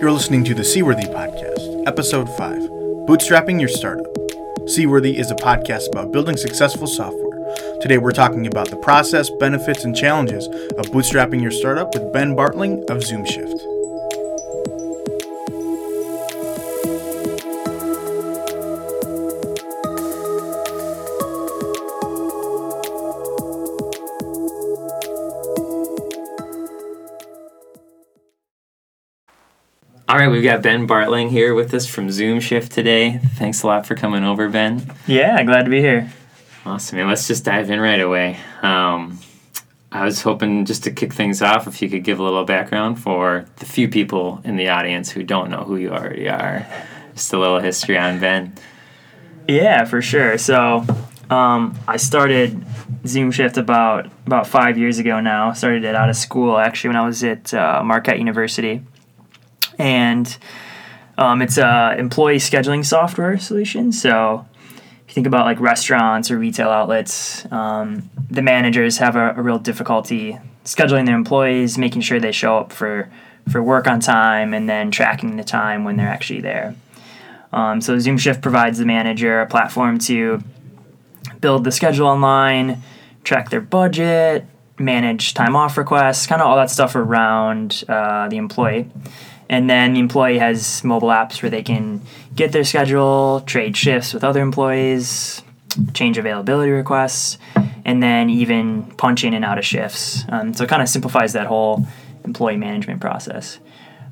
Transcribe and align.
You're 0.00 0.12
listening 0.12 0.44
to 0.44 0.54
the 0.54 0.64
Seaworthy 0.64 1.04
Podcast, 1.04 1.86
Episode 1.86 2.28
5 2.36 2.58
Bootstrapping 3.08 3.58
Your 3.58 3.68
Startup. 3.68 4.06
Seaworthy 4.66 5.18
is 5.18 5.30
a 5.30 5.34
podcast 5.36 5.88
about 5.88 6.12
building 6.12 6.36
successful 6.36 6.86
software. 6.86 7.54
Today 7.80 7.98
we're 7.98 8.12
talking 8.12 8.46
about 8.46 8.70
the 8.70 8.76
process, 8.76 9.30
benefits, 9.40 9.84
and 9.84 9.96
challenges 9.96 10.46
of 10.46 10.86
bootstrapping 10.86 11.40
your 11.40 11.50
startup 11.50 11.94
with 11.94 12.12
Ben 12.12 12.34
Bartling 12.36 12.80
of 12.90 12.98
ZoomShift. 12.98 13.73
Right, 30.24 30.32
we've 30.32 30.42
got 30.42 30.62
Ben 30.62 30.88
Bartling 30.88 31.28
here 31.28 31.54
with 31.54 31.74
us 31.74 31.86
from 31.86 32.08
ZoomShift 32.08 32.70
today. 32.70 33.20
Thanks 33.34 33.62
a 33.62 33.66
lot 33.66 33.86
for 33.86 33.94
coming 33.94 34.24
over, 34.24 34.48
Ben. 34.48 34.90
Yeah, 35.06 35.42
glad 35.42 35.64
to 35.64 35.70
be 35.70 35.80
here. 35.80 36.10
Awesome, 36.64 36.96
man. 36.96 37.08
Let's 37.08 37.28
just 37.28 37.44
dive 37.44 37.70
in 37.70 37.78
right 37.78 38.00
away. 38.00 38.38
Um, 38.62 39.18
I 39.92 40.04
was 40.04 40.22
hoping 40.22 40.64
just 40.64 40.84
to 40.84 40.90
kick 40.90 41.12
things 41.12 41.42
off, 41.42 41.66
if 41.66 41.82
you 41.82 41.90
could 41.90 42.04
give 42.04 42.20
a 42.20 42.22
little 42.22 42.44
background 42.44 42.98
for 42.98 43.44
the 43.56 43.66
few 43.66 43.88
people 43.88 44.40
in 44.44 44.56
the 44.56 44.68
audience 44.68 45.10
who 45.10 45.22
don't 45.22 45.50
know 45.50 45.64
who 45.64 45.76
you 45.76 45.90
already 45.90 46.28
are. 46.28 46.66
Just 47.14 47.32
a 47.34 47.38
little 47.38 47.60
history 47.60 47.98
on 47.98 48.18
Ben. 48.18 48.54
Yeah, 49.46 49.84
for 49.84 50.00
sure. 50.00 50.38
So, 50.38 50.86
um, 51.28 51.78
I 51.86 51.98
started 51.98 52.64
ZoomShift 53.02 53.58
about 53.58 54.06
about 54.26 54.46
five 54.46 54.78
years 54.78 54.98
ago 54.98 55.20
now. 55.20 55.52
Started 55.52 55.84
it 55.84 55.94
out 55.94 56.08
of 56.08 56.16
school 56.16 56.56
actually 56.56 56.88
when 56.88 56.96
I 56.96 57.06
was 57.06 57.22
at 57.22 57.52
uh, 57.52 57.82
Marquette 57.84 58.18
University, 58.18 58.82
and 59.78 60.36
um, 61.18 61.42
it's 61.42 61.58
a 61.58 61.94
employee 61.98 62.36
scheduling 62.36 62.84
software 62.84 63.38
solution. 63.38 63.92
So, 63.92 64.46
if 65.04 65.10
you 65.10 65.14
think 65.14 65.26
about 65.26 65.44
like 65.44 65.60
restaurants 65.60 66.30
or 66.30 66.38
retail 66.38 66.68
outlets, 66.68 67.50
um, 67.52 68.10
the 68.30 68.42
managers 68.42 68.98
have 68.98 69.16
a, 69.16 69.34
a 69.36 69.42
real 69.42 69.58
difficulty 69.58 70.38
scheduling 70.64 71.06
their 71.06 71.16
employees, 71.16 71.78
making 71.78 72.02
sure 72.02 72.18
they 72.18 72.32
show 72.32 72.58
up 72.58 72.72
for 72.72 73.10
for 73.50 73.62
work 73.62 73.86
on 73.86 74.00
time, 74.00 74.54
and 74.54 74.68
then 74.68 74.90
tracking 74.90 75.36
the 75.36 75.44
time 75.44 75.84
when 75.84 75.96
they're 75.96 76.08
actually 76.08 76.40
there. 76.40 76.74
Um, 77.52 77.80
so 77.80 77.96
ZoomShift 77.96 78.42
provides 78.42 78.78
the 78.78 78.86
manager 78.86 79.40
a 79.40 79.46
platform 79.46 79.98
to 80.00 80.42
build 81.40 81.62
the 81.62 81.70
schedule 81.70 82.08
online, 82.08 82.82
track 83.22 83.50
their 83.50 83.60
budget, 83.60 84.44
manage 84.78 85.34
time 85.34 85.54
off 85.54 85.78
requests, 85.78 86.26
kind 86.26 86.40
of 86.42 86.48
all 86.48 86.56
that 86.56 86.70
stuff 86.70 86.96
around 86.96 87.84
uh, 87.88 88.28
the 88.28 88.38
employee. 88.38 88.90
And 89.48 89.68
then 89.68 89.94
the 89.94 90.00
employee 90.00 90.38
has 90.38 90.82
mobile 90.82 91.08
apps 91.08 91.42
where 91.42 91.50
they 91.50 91.62
can 91.62 92.00
get 92.34 92.52
their 92.52 92.64
schedule, 92.64 93.42
trade 93.46 93.76
shifts 93.76 94.14
with 94.14 94.24
other 94.24 94.40
employees, 94.40 95.42
change 95.92 96.18
availability 96.18 96.70
requests, 96.70 97.38
and 97.84 98.02
then 98.02 98.30
even 98.30 98.84
punch 98.96 99.24
in 99.24 99.34
and 99.34 99.44
out 99.44 99.58
of 99.58 99.64
shifts. 99.64 100.24
Um, 100.28 100.54
so 100.54 100.64
it 100.64 100.70
kind 100.70 100.82
of 100.82 100.88
simplifies 100.88 101.34
that 101.34 101.46
whole 101.46 101.86
employee 102.24 102.56
management 102.56 103.00
process. 103.00 103.58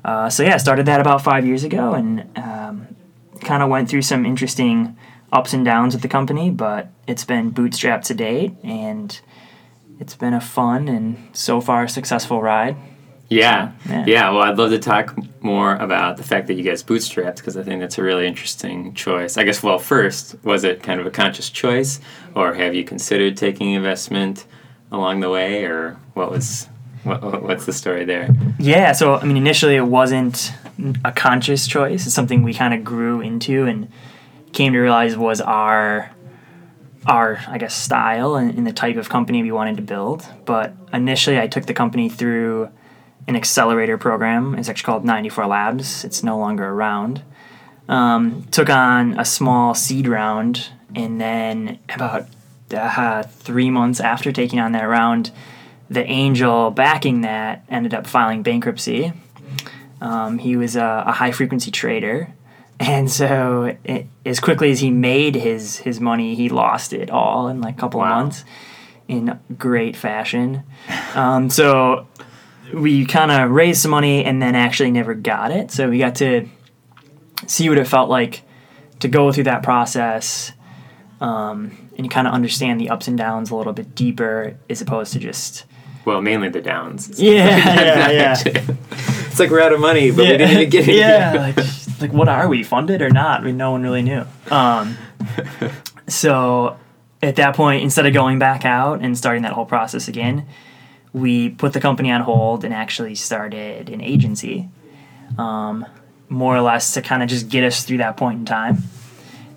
Uh, 0.05 0.29
so 0.29 0.43
yeah, 0.43 0.57
started 0.57 0.85
that 0.85 0.99
about 0.99 1.23
five 1.23 1.45
years 1.45 1.63
ago, 1.63 1.93
and 1.93 2.29
um, 2.37 2.87
kind 3.41 3.63
of 3.63 3.69
went 3.69 3.89
through 3.89 4.01
some 4.01 4.25
interesting 4.25 4.97
ups 5.31 5.53
and 5.53 5.65
downs 5.65 5.95
with 5.95 6.01
the 6.01 6.07
company, 6.07 6.51
but 6.51 6.89
it's 7.07 7.25
been 7.25 7.51
bootstrapped 7.51 8.03
to 8.03 8.13
date, 8.13 8.53
and 8.63 9.19
it's 9.99 10.15
been 10.15 10.33
a 10.33 10.41
fun 10.41 10.87
and 10.87 11.29
so 11.33 11.61
far 11.61 11.87
successful 11.87 12.41
ride. 12.41 12.75
Yeah. 13.33 13.71
Yeah. 13.89 14.05
yeah, 14.07 14.29
Well, 14.29 14.43
I'd 14.43 14.57
love 14.57 14.71
to 14.71 14.79
talk 14.79 15.15
more 15.41 15.75
about 15.75 16.17
the 16.17 16.23
fact 16.23 16.47
that 16.47 16.53
you 16.53 16.63
guys 16.63 16.83
bootstrapped 16.83 17.37
because 17.37 17.57
I 17.57 17.63
think 17.63 17.81
that's 17.81 17.97
a 17.97 18.03
really 18.03 18.27
interesting 18.27 18.93
choice. 18.93 19.37
I 19.37 19.43
guess, 19.43 19.61
well, 19.61 19.79
first, 19.79 20.35
was 20.43 20.63
it 20.63 20.83
kind 20.83 20.99
of 20.99 21.05
a 21.05 21.11
conscious 21.11 21.49
choice, 21.49 21.99
or 22.35 22.53
have 22.53 22.73
you 22.73 22.83
considered 22.83 23.35
taking 23.37 23.71
investment 23.71 24.45
along 24.91 25.19
the 25.21 25.29
way, 25.29 25.65
or 25.65 25.97
what 26.13 26.31
was 26.31 26.67
what, 27.03 27.43
what's 27.43 27.65
the 27.65 27.73
story 27.73 28.05
there? 28.05 28.29
Yeah, 28.59 28.93
so 28.93 29.15
I 29.15 29.25
mean, 29.25 29.37
initially 29.37 29.75
it 29.75 29.87
wasn't 29.87 30.53
a 31.03 31.11
conscious 31.11 31.67
choice. 31.67 32.05
It's 32.05 32.15
something 32.15 32.43
we 32.43 32.53
kind 32.53 32.73
of 32.73 32.83
grew 32.83 33.21
into 33.21 33.65
and 33.65 33.89
came 34.53 34.73
to 34.73 34.79
realize 34.79 35.17
was 35.17 35.41
our 35.41 36.11
our 37.05 37.43
I 37.47 37.57
guess 37.57 37.75
style 37.75 38.35
and, 38.35 38.57
and 38.57 38.65
the 38.65 38.71
type 38.71 38.95
of 38.95 39.09
company 39.09 39.43
we 39.43 39.51
wanted 39.51 39.75
to 39.77 39.83
build. 39.83 40.25
But 40.45 40.73
initially, 40.93 41.39
I 41.39 41.47
took 41.47 41.65
the 41.65 41.73
company 41.73 42.07
through 42.07 42.69
an 43.27 43.35
accelerator 43.35 43.97
program. 43.97 44.55
It's 44.55 44.69
actually 44.69 44.85
called 44.85 45.05
94 45.05 45.47
Labs. 45.47 46.03
It's 46.03 46.23
no 46.23 46.37
longer 46.37 46.65
around. 46.67 47.21
Um, 47.89 48.43
took 48.51 48.69
on 48.69 49.19
a 49.19 49.25
small 49.25 49.73
seed 49.75 50.07
round, 50.07 50.69
and 50.95 51.19
then 51.19 51.79
about 51.93 52.27
uh, 52.73 53.23
three 53.23 53.69
months 53.69 53.99
after 53.99 54.31
taking 54.31 54.59
on 54.59 54.71
that 54.71 54.83
round, 54.83 55.31
the 55.89 56.03
angel 56.05 56.71
backing 56.71 57.21
that 57.21 57.65
ended 57.69 57.93
up 57.93 58.07
filing 58.07 58.41
bankruptcy. 58.41 59.11
Um, 60.01 60.37
he 60.39 60.55
was 60.55 60.75
a, 60.75 61.03
a 61.07 61.11
high 61.11 61.31
frequency 61.31 61.71
trader, 61.71 62.29
and 62.79 63.09
so 63.11 63.75
it, 63.83 64.07
as 64.25 64.39
quickly 64.39 64.71
as 64.71 64.79
he 64.79 64.89
made 64.89 65.35
his 65.35 65.77
his 65.77 65.99
money, 65.99 66.35
he 66.35 66.49
lost 66.49 66.93
it 66.93 67.09
all 67.09 67.47
in 67.47 67.61
like 67.61 67.75
a 67.75 67.79
couple 67.79 67.99
Wow. 67.99 68.11
of 68.11 68.17
months 68.23 68.45
in 69.07 69.37
great 69.57 69.95
fashion. 69.97 70.63
Um, 71.15 71.49
so 71.49 72.07
we 72.73 73.05
kind 73.05 73.31
of 73.31 73.49
raised 73.51 73.81
some 73.81 73.91
money 73.91 74.23
and 74.23 74.41
then 74.41 74.55
actually 74.55 74.91
never 74.91 75.13
got 75.13 75.51
it. 75.51 75.71
So 75.71 75.89
we 75.89 75.97
got 75.97 76.15
to 76.15 76.47
see 77.47 77.67
what 77.69 77.77
it 77.77 77.87
felt 77.87 78.09
like 78.09 78.43
to 78.99 79.07
go 79.07 79.31
through 79.31 79.43
that 79.45 79.63
process 79.63 80.51
um, 81.19 81.89
and 81.97 82.09
kind 82.09 82.27
of 82.27 82.33
understand 82.33 82.79
the 82.79 82.89
ups 82.89 83.07
and 83.07 83.17
downs 83.17 83.51
a 83.51 83.55
little 83.55 83.73
bit 83.73 83.95
deeper 83.95 84.57
as 84.69 84.81
opposed 84.81 85.13
to 85.13 85.19
just 85.19 85.65
Well, 86.05 86.21
mainly 86.21 86.49
the 86.49 86.61
downs. 86.61 87.19
yeah 87.21 87.57
yeah 88.11 88.37
yeah 88.45 88.65
it's 89.27 89.39
like 89.39 89.49
we're 89.49 89.61
out 89.61 89.73
of 89.73 89.79
money, 89.79 90.09
but 90.11 90.19
we 90.19 90.25
didn't 90.37 90.49
even 90.51 90.69
get 90.69 90.87
it. 90.87 90.95
yeah 90.95 91.33
like, 91.55 91.65
like 92.01 92.13
what 92.13 92.29
are 92.29 92.47
we 92.47 92.63
funded 92.63 93.01
or 93.01 93.09
not 93.09 93.41
I 93.41 93.43
mean, 93.43 93.57
no 93.57 93.71
one 93.71 93.83
really 93.83 94.03
knew 94.03 94.23
um, 94.51 94.95
so 96.07 96.77
at 97.21 97.35
that 97.37 97.55
point 97.55 97.83
instead 97.83 98.05
of 98.05 98.13
going 98.13 98.39
back 98.39 98.65
out 98.65 99.01
and 99.01 99.17
starting 99.17 99.43
that 99.43 99.53
whole 99.53 99.65
process 99.65 100.07
again 100.07 100.45
we 101.13 101.49
put 101.49 101.73
the 101.73 101.79
company 101.79 102.11
on 102.11 102.21
hold 102.21 102.65
and 102.65 102.73
actually 102.73 103.15
started 103.15 103.89
an 103.89 104.01
agency 104.01 104.67
um, 105.37 105.85
more 106.27 106.55
or 106.55 106.61
less 106.61 106.93
to 106.95 107.01
kind 107.01 107.21
of 107.23 107.29
just 107.29 107.49
get 107.49 107.63
us 107.63 107.83
through 107.83 107.97
that 107.97 108.17
point 108.17 108.39
in 108.39 108.45
time. 108.45 108.79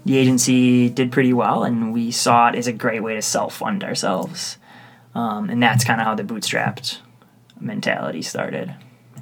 The 0.05 0.19
agency 0.19 0.89
did 0.89 1.11
pretty 1.11 1.33
well 1.33 1.65
and 1.65 1.93
we 1.93 2.11
saw 2.11 2.49
it 2.49 2.55
as 2.55 2.67
a 2.67 2.73
great 2.73 3.03
way 3.03 3.15
to 3.15 3.23
self-fund 3.23 3.83
ourselves. 3.83 4.59
Um, 5.15 5.49
and 5.49 5.63
that's 5.63 5.83
kind 5.83 6.01
of 6.01 6.07
how 6.07 6.15
the 6.15 6.23
bootstrapped 6.23 6.99
mentality 7.59 8.23
started. 8.23 8.75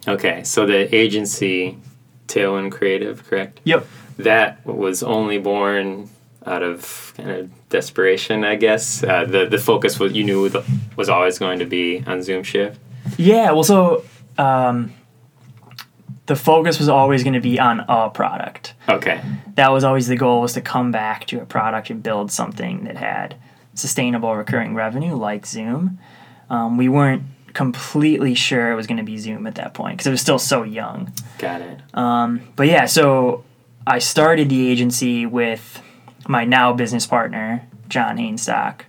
Okay, 0.06 0.42
so 0.42 0.66
the 0.66 0.92
agency, 0.94 1.78
Tailwind 2.26 2.72
Creative, 2.72 3.24
correct? 3.24 3.60
yep. 3.64 3.86
That 4.16 4.64
was 4.64 5.02
only 5.02 5.38
born 5.38 6.08
out 6.46 6.62
of 6.62 7.14
kind 7.16 7.30
of 7.30 7.63
desperation, 7.74 8.44
I 8.44 8.54
guess. 8.54 9.02
Uh, 9.02 9.24
the 9.24 9.46
the 9.46 9.58
focus 9.58 9.98
was 9.98 10.12
you 10.12 10.24
knew 10.24 10.48
the, 10.48 10.62
was 10.96 11.08
always 11.08 11.38
going 11.38 11.58
to 11.58 11.66
be 11.66 12.02
on 12.06 12.22
Zoom 12.22 12.42
Shift. 12.44 12.78
Yeah, 13.18 13.50
well, 13.50 13.64
so 13.64 14.04
um, 14.38 14.92
the 16.26 16.36
focus 16.36 16.78
was 16.78 16.88
always 16.88 17.22
going 17.24 17.34
to 17.34 17.40
be 17.40 17.58
on 17.58 17.80
a 17.88 18.10
product. 18.10 18.74
Okay, 18.88 19.20
That 19.56 19.70
was 19.72 19.82
always 19.84 20.06
the 20.06 20.16
goal: 20.16 20.40
was 20.40 20.52
to 20.54 20.60
come 20.60 20.92
back 20.92 21.26
to 21.26 21.40
a 21.42 21.46
product 21.46 21.90
and 21.90 22.02
build 22.02 22.30
something 22.30 22.84
that 22.84 22.96
had 22.96 23.34
sustainable 23.74 24.34
recurring 24.36 24.74
revenue, 24.74 25.16
like 25.16 25.44
Zoom. 25.46 25.98
Um, 26.48 26.76
we 26.76 26.88
weren't 26.88 27.24
completely 27.54 28.34
sure 28.34 28.70
it 28.70 28.76
was 28.76 28.86
going 28.86 28.98
to 28.98 29.04
be 29.04 29.18
Zoom 29.18 29.46
at 29.46 29.56
that 29.56 29.74
point 29.74 29.96
because 29.96 30.06
it 30.06 30.10
was 30.10 30.20
still 30.20 30.38
so 30.38 30.62
young. 30.62 31.12
got 31.38 31.60
it. 31.60 31.80
Um, 31.92 32.40
but 32.56 32.66
yeah, 32.68 32.86
so 32.86 33.44
I 33.86 33.98
started 33.98 34.48
the 34.48 34.70
agency 34.70 35.26
with 35.26 35.82
my 36.28 36.44
now 36.44 36.72
business 36.72 37.06
partner, 37.06 37.66
Jon 37.88 38.16
Hainstock. 38.16 38.82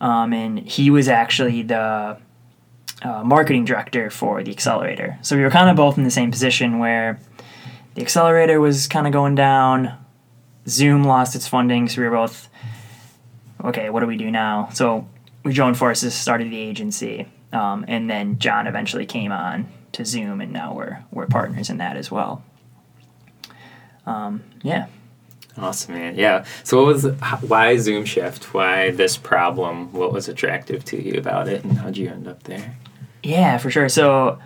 Um, 0.00 0.32
and 0.32 0.58
he 0.58 0.90
was 0.90 1.08
actually 1.08 1.62
the 1.62 2.18
uh, 3.02 3.24
marketing 3.24 3.64
director 3.64 4.10
for 4.10 4.42
the 4.42 4.50
accelerator. 4.50 5.18
So 5.22 5.36
we 5.36 5.42
were 5.42 5.50
kind 5.50 5.68
of 5.68 5.76
both 5.76 5.98
in 5.98 6.04
the 6.04 6.10
same 6.10 6.30
position 6.30 6.78
where 6.78 7.20
the 7.94 8.02
accelerator 8.02 8.60
was 8.60 8.86
kind 8.86 9.06
of 9.06 9.12
going 9.12 9.34
down, 9.34 9.96
Zoom 10.68 11.04
lost 11.04 11.34
its 11.34 11.48
funding, 11.48 11.88
so 11.88 12.00
we 12.00 12.08
were 12.08 12.16
both, 12.16 12.48
okay, 13.64 13.90
what 13.90 14.00
do 14.00 14.06
we 14.06 14.16
do 14.16 14.30
now? 14.30 14.68
So 14.72 15.08
we 15.44 15.52
joined 15.52 15.76
forces, 15.76 16.14
started 16.14 16.50
the 16.50 16.58
agency, 16.58 17.26
um, 17.52 17.84
and 17.88 18.08
then 18.08 18.38
Jon 18.38 18.66
eventually 18.66 19.06
came 19.06 19.32
on 19.32 19.68
to 19.92 20.04
Zoom, 20.04 20.40
and 20.40 20.52
now 20.52 20.72
we're 20.74 21.02
we're 21.10 21.26
partners 21.26 21.68
in 21.68 21.78
that 21.78 21.96
as 21.96 22.10
well. 22.10 22.44
Um, 24.06 24.44
yeah. 24.62 24.86
Awesome, 25.58 25.94
man. 25.94 26.16
Yeah. 26.16 26.44
So, 26.64 26.76
what 26.84 26.86
was 26.86 27.04
why 27.48 27.76
Zoom 27.76 28.04
Shift? 28.04 28.54
Why 28.54 28.90
this 28.90 29.16
problem? 29.16 29.92
What 29.92 30.12
was 30.12 30.28
attractive 30.28 30.84
to 30.86 31.02
you 31.02 31.18
about 31.18 31.48
it, 31.48 31.64
and 31.64 31.78
how'd 31.78 31.96
you 31.96 32.08
end 32.08 32.28
up 32.28 32.42
there? 32.44 32.76
Yeah, 33.22 33.58
for 33.58 33.70
sure. 33.70 33.88
So 33.88 34.38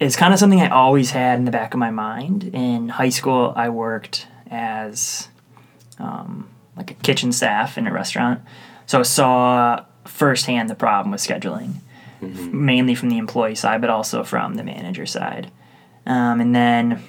it's 0.00 0.16
kind 0.16 0.32
of 0.32 0.40
something 0.40 0.60
I 0.60 0.68
always 0.70 1.10
had 1.10 1.38
in 1.38 1.44
the 1.44 1.50
back 1.50 1.74
of 1.74 1.78
my 1.80 1.90
mind. 1.90 2.50
In 2.54 2.88
high 2.88 3.10
school, 3.10 3.52
I 3.54 3.68
worked 3.68 4.26
as 4.50 5.28
um, 5.98 6.48
like 6.76 6.90
a 6.90 6.94
kitchen 6.94 7.30
staff 7.32 7.76
in 7.78 7.86
a 7.86 7.92
restaurant, 7.92 8.40
so 8.86 8.98
I 9.00 9.02
saw 9.02 9.84
firsthand 10.04 10.70
the 10.70 10.74
problem 10.74 11.12
with 11.12 11.20
scheduling, 11.20 11.74
Mm-hmm. 12.22 12.64
mainly 12.66 12.94
from 12.96 13.10
the 13.10 13.18
employee 13.18 13.54
side, 13.54 13.80
but 13.80 13.90
also 13.90 14.24
from 14.24 14.54
the 14.54 14.64
manager 14.64 15.06
side. 15.06 15.52
Um, 16.04 16.40
and 16.40 16.52
then 16.52 17.00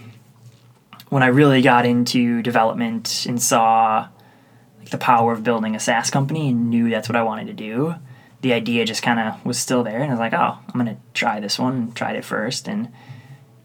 when 1.09 1.23
I 1.23 1.27
really 1.27 1.61
got 1.61 1.85
into 1.85 2.41
development 2.41 3.25
and 3.27 3.41
saw 3.41 4.07
like 4.79 4.89
the 4.89 4.97
power 4.97 5.33
of 5.33 5.43
building 5.43 5.75
a 5.75 5.79
SaaS 5.79 6.09
company 6.09 6.49
and 6.49 6.69
knew 6.69 6.89
that's 6.89 7.09
what 7.09 7.15
I 7.15 7.23
wanted 7.23 7.47
to 7.47 7.53
do, 7.53 7.95
the 8.41 8.53
idea 8.53 8.85
just 8.85 9.03
kind 9.03 9.19
of 9.19 9.45
was 9.45 9.57
still 9.57 9.83
there, 9.83 10.01
and 10.01 10.05
I 10.05 10.13
was 10.13 10.19
like, 10.19 10.33
oh, 10.33 10.57
I'm 10.67 10.77
gonna 10.77 10.97
try 11.13 11.39
this 11.39 11.59
one. 11.59 11.91
Tried 11.91 12.15
it 12.15 12.23
first, 12.23 12.67
and 12.67 12.89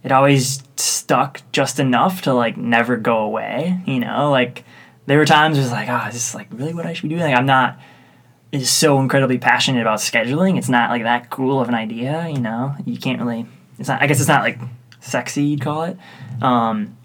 it 0.03 0.11
always 0.11 0.63
stuck 0.77 1.41
just 1.53 1.79
enough 1.79 2.23
to 2.23 2.35
like 2.35 2.57
never 2.57 2.97
go 2.97 3.19
away. 3.19 3.81
You 3.87 4.01
know, 4.01 4.31
like 4.31 4.65
there 5.07 5.19
were 5.19 5.27
times 5.27 5.59
it 5.59 5.63
was 5.63 5.71
like, 5.71 5.89
oh, 5.89 6.09
is 6.09 6.15
this 6.15 6.35
like 6.35 6.49
really 6.51 6.75
what 6.75 6.87
I 6.87 6.93
should 6.93 7.03
be 7.03 7.09
doing? 7.11 7.23
Like 7.23 7.37
I'm 7.37 7.47
not 7.47 7.79
is 8.53 8.71
so 8.71 9.01
incredibly 9.01 9.39
passionate 9.39 9.81
about 9.81 9.99
scheduling. 9.99 10.57
It's 10.59 10.69
not 10.69 10.91
like 10.91 11.03
that 11.03 11.31
cool 11.31 11.61
of 11.61 11.69
an 11.69 11.75
idea. 11.75 12.29
You 12.29 12.41
know, 12.41 12.75
you 12.85 12.99
can't 12.99 13.21
really. 13.21 13.47
It's 13.79 13.89
not. 13.89 14.03
I 14.03 14.07
guess 14.07 14.21
it's 14.21 14.29
not 14.29 14.43
like 14.43 14.59
sexy. 15.01 15.45
You'd 15.45 15.61
call 15.61 15.85
it. 15.85 15.99
Um, 16.41 16.97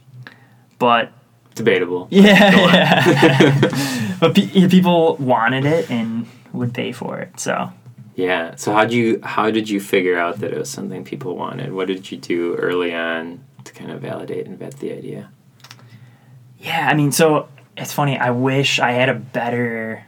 but 0.80 1.12
Debatable. 1.56 2.08
yeah, 2.10 2.56
yeah. 2.56 4.18
but 4.20 4.34
pe- 4.34 4.68
people 4.70 5.16
wanted 5.18 5.66
it 5.66 5.92
and 5.92 6.26
would 6.54 6.74
pay 6.74 6.92
for 6.94 7.20
it. 7.20 7.40
So 7.40 7.72
Yeah. 8.16 8.56
So 8.56 8.72
how 8.74 8.84
did 8.86 8.94
you 8.94 9.20
how 9.24 9.52
did 9.52 9.70
you 9.70 9.80
figure 9.82 10.18
out 10.18 10.40
that 10.40 10.52
it 10.54 10.58
was 10.58 10.70
something 10.70 11.04
people 11.04 11.36
wanted? 11.36 11.74
What 11.74 11.88
did 11.88 12.10
you 12.12 12.18
do 12.18 12.56
early 12.56 12.94
on 12.96 13.44
to 13.66 13.74
kind 13.74 13.92
of 13.92 14.02
validate 14.02 14.46
and 14.48 14.58
vet 14.58 14.78
the 14.80 14.92
idea? 14.94 15.30
yeah, 16.58 16.88
I 16.90 16.94
mean, 16.94 17.12
so 17.12 17.48
it's 17.78 17.94
funny. 17.94 18.18
I 18.18 18.32
wish 18.32 18.80
I 18.80 18.92
had 18.92 19.08
a 19.10 19.14
better 19.16 20.06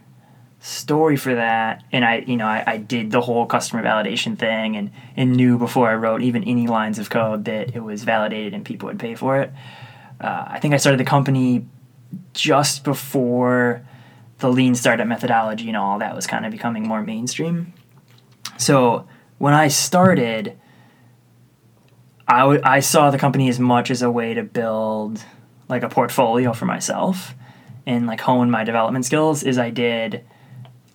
story 0.59 1.15
for 1.15 1.33
that, 1.33 1.83
and 1.91 2.03
I, 2.05 2.17
you 2.27 2.35
know, 2.37 2.45
I, 2.45 2.63
I 2.67 2.77
did 2.77 3.11
the 3.11 3.21
whole 3.21 3.45
customer 3.45 3.81
validation 3.83 4.37
thing, 4.37 4.75
and 4.75 4.91
and 5.15 5.31
knew 5.35 5.57
before 5.57 5.89
I 5.89 5.95
wrote 5.95 6.21
even 6.21 6.43
any 6.43 6.67
lines 6.67 6.99
of 6.99 7.09
code 7.09 7.45
that 7.45 7.75
it 7.75 7.79
was 7.79 8.03
validated 8.03 8.53
and 8.53 8.63
people 8.65 8.87
would 8.87 8.99
pay 8.99 9.15
for 9.15 9.39
it. 9.41 9.51
Uh, 10.21 10.45
I 10.47 10.59
think 10.59 10.73
I 10.73 10.77
started 10.77 10.99
the 10.99 11.05
company 11.05 11.65
just 12.33 12.83
before 12.83 13.85
the 14.39 14.49
lean 14.49 14.75
startup 14.75 15.07
methodology 15.07 15.67
and 15.67 15.77
all 15.77 15.99
that 15.99 16.15
was 16.15 16.27
kind 16.27 16.45
of 16.45 16.51
becoming 16.51 16.87
more 16.87 17.01
mainstream. 17.01 17.73
So 18.57 19.07
when 19.37 19.53
I 19.53 19.67
started, 19.67 20.57
I, 22.27 22.39
w- 22.39 22.61
I 22.63 22.79
saw 22.79 23.09
the 23.09 23.17
company 23.17 23.49
as 23.49 23.59
much 23.59 23.89
as 23.89 24.01
a 24.01 24.11
way 24.11 24.33
to 24.33 24.43
build 24.43 25.23
like 25.67 25.83
a 25.83 25.89
portfolio 25.89 26.53
for 26.53 26.65
myself 26.65 27.33
and 27.85 28.05
like 28.05 28.21
hone 28.21 28.51
my 28.51 28.63
development 28.63 29.05
skills 29.05 29.43
as 29.43 29.57
I 29.57 29.69
did 29.69 30.23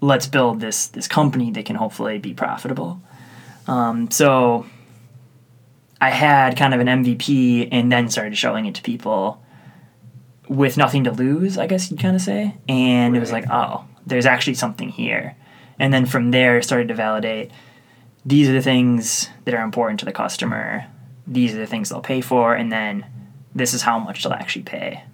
let's 0.01 0.27
build 0.27 0.61
this 0.61 0.89
this 0.89 1.09
company 1.09 1.51
that 1.53 1.65
can 1.65 1.77
hopefully 1.77 2.19
be 2.19 2.35
profitable. 2.35 3.01
Um, 3.67 4.11
so 4.11 4.67
I 6.01 6.11
had 6.11 6.57
kind 6.57 6.75
of 6.75 6.81
an 6.81 6.87
MVP 6.87 7.69
and 7.73 7.91
then 7.91 8.09
started 8.09 8.37
showing 8.37 8.67
it 8.67 8.75
to 8.77 8.83
people 8.83 9.43
with 10.49 10.77
nothing 10.77 11.05
to 11.05 11.11
lose, 11.11 11.59
I 11.59 11.67
guess 11.67 11.91
you'd 11.91 12.01
kind 12.01 12.15
of 12.15 12.23
say. 12.23 12.55
And 12.69 13.17
it 13.17 13.21
was 13.21 13.33
like, 13.33 13.47
oh, 13.51 13.85
there's 14.07 14.27
actually 14.27 14.55
something 14.55 14.89
here. 14.89 15.37
And 15.79 15.93
then 15.93 16.07
from 16.07 16.31
there, 16.31 16.63
started 16.63 16.89
to 16.89 16.95
validate 16.95 17.51
these 18.27 18.49
are 18.49 18.53
the 18.53 18.61
things 18.61 19.31
that 19.45 19.55
are 19.55 19.63
important 19.63 20.01
to 20.01 20.05
the 20.05 20.13
customer. 20.13 20.85
These 21.29 21.55
are 21.55 21.59
the 21.59 21.67
things 21.67 21.89
they'll 21.89 22.01
pay 22.01 22.21
for. 22.21 22.55
And 22.57 22.73
then 22.73 23.07
this 23.55 23.73
is 23.73 23.83
how 23.83 24.01
much 24.01 24.25
they'll 24.25 24.33
actually 24.33 24.65
pay. 24.65 25.05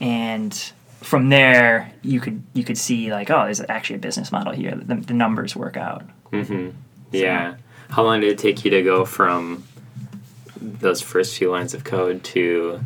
And 0.00 0.54
from 1.00 1.30
there, 1.30 1.90
you 2.02 2.20
could 2.20 2.42
you 2.52 2.62
could 2.62 2.76
see 2.76 3.10
like, 3.10 3.30
oh, 3.30 3.44
there's 3.44 3.62
actually 3.62 3.96
a 3.96 4.00
business 4.00 4.30
model 4.30 4.52
here. 4.52 4.74
The, 4.74 4.96
the 4.96 5.14
numbers 5.14 5.56
work 5.56 5.78
out. 5.78 6.04
Mm-hmm. 6.30 6.76
Yeah. 7.10 7.56
How 7.88 8.02
long 8.02 8.20
did 8.20 8.30
it 8.30 8.38
take 8.38 8.64
you 8.64 8.70
to 8.70 8.82
go 8.82 9.06
from 9.06 9.64
those 10.82 11.00
first 11.00 11.36
few 11.38 11.50
lines 11.50 11.72
of 11.74 11.84
code 11.84 12.22
to 12.24 12.80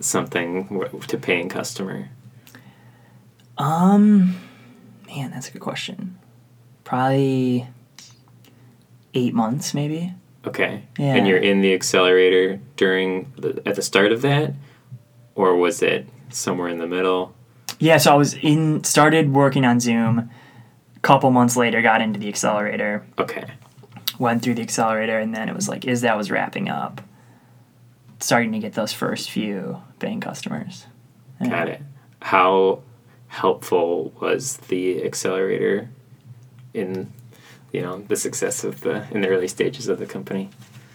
something 0.00 0.80
to 1.08 1.18
paying 1.18 1.48
customer? 1.48 2.08
Um, 3.58 4.36
man, 5.06 5.30
that's 5.30 5.48
a 5.48 5.52
good 5.52 5.62
question. 5.62 6.18
Probably 6.84 7.66
eight 9.14 9.34
months, 9.34 9.74
maybe. 9.74 10.12
Okay. 10.46 10.82
Yeah. 10.98 11.14
And 11.16 11.26
you're 11.26 11.38
in 11.38 11.60
the 11.60 11.74
accelerator 11.74 12.60
during 12.76 13.32
the, 13.36 13.60
at 13.66 13.74
the 13.74 13.82
start 13.82 14.12
of 14.12 14.22
that, 14.22 14.54
or 15.34 15.56
was 15.56 15.82
it 15.82 16.06
somewhere 16.30 16.68
in 16.68 16.78
the 16.78 16.86
middle? 16.86 17.34
Yeah, 17.78 17.96
so 17.98 18.12
I 18.12 18.14
was 18.16 18.34
in, 18.34 18.84
started 18.84 19.34
working 19.34 19.64
on 19.64 19.80
Zoom. 19.80 20.30
A 20.96 21.00
couple 21.00 21.30
months 21.30 21.56
later, 21.56 21.82
got 21.82 22.00
into 22.00 22.18
the 22.18 22.28
accelerator, 22.28 23.04
Okay. 23.18 23.44
went 24.18 24.42
through 24.42 24.54
the 24.54 24.62
accelerator, 24.62 25.18
and 25.18 25.34
then 25.34 25.48
it 25.48 25.54
was 25.54 25.68
like, 25.68 25.84
is 25.84 26.00
that 26.02 26.16
was 26.16 26.30
wrapping 26.30 26.68
up, 26.68 27.00
starting 28.18 28.52
to 28.52 28.58
get 28.58 28.74
those 28.74 28.92
first 28.92 29.30
few 29.30 29.82
paying 29.98 30.20
customers. 30.20 30.86
Yeah. 31.40 31.48
Got 31.48 31.68
it. 31.68 31.82
How 32.20 32.82
helpful 33.28 34.12
was 34.20 34.56
the 34.68 35.04
accelerator 35.04 35.88
in 36.72 37.12
you 37.72 37.82
know 37.82 37.98
the 38.08 38.16
success 38.16 38.64
of 38.64 38.80
the 38.80 39.06
in 39.10 39.20
the 39.20 39.28
early 39.28 39.48
stages 39.48 39.88
of 39.88 39.98
the 39.98 40.06
company? 40.06 40.50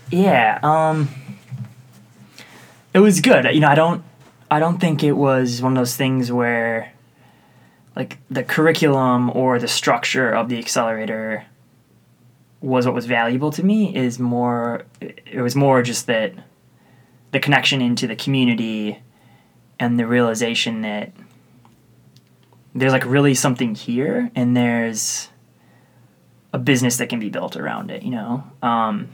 Yeah, 0.10 0.60
um 0.64 1.10
it 2.94 3.00
was 3.00 3.22
good. 3.22 3.46
You 3.54 3.60
know, 3.60 3.68
I 3.68 3.76
don't 3.76 4.04
I 4.50 4.60
don't 4.60 4.80
think 4.80 5.04
it 5.04 5.14
was 5.14 5.62
one 5.62 5.74
of 5.74 5.78
those 5.78 5.96
things 5.96 6.32
where 6.32 6.92
like 7.96 8.18
the 8.30 8.44
curriculum 8.44 9.30
or 9.36 9.60
the 9.60 9.68
structure 9.68 10.32
of 10.32 10.50
the 10.50 10.58
accelerator 10.58 11.46
was 12.62 12.86
what 12.86 12.94
was 12.94 13.06
valuable 13.06 13.52
to 13.52 13.64
me 13.64 13.96
is 13.96 14.20
more 14.20 14.86
it 15.00 15.42
was 15.42 15.56
more 15.56 15.82
just 15.82 16.08
that 16.08 16.34
the 17.31 17.39
connection 17.39 17.81
into 17.81 18.07
the 18.07 18.16
community 18.16 19.01
and 19.80 20.00
the 20.00 20.06
realization 20.06 20.81
that 20.81 21.12
there's 22.75 22.92
like 22.92 23.06
really 23.06 23.33
something 23.33 23.75
here 23.75 24.31
and 24.36 24.56
there's 24.56 25.30
a 26.53 26.60
business 26.60 26.98
that 26.98 27.08
can 27.10 27.20
be 27.20 27.29
built 27.29 27.56
around 27.56 27.91
it 27.91 28.03
you 28.03 28.12
know 28.12 28.44
um, 28.62 29.10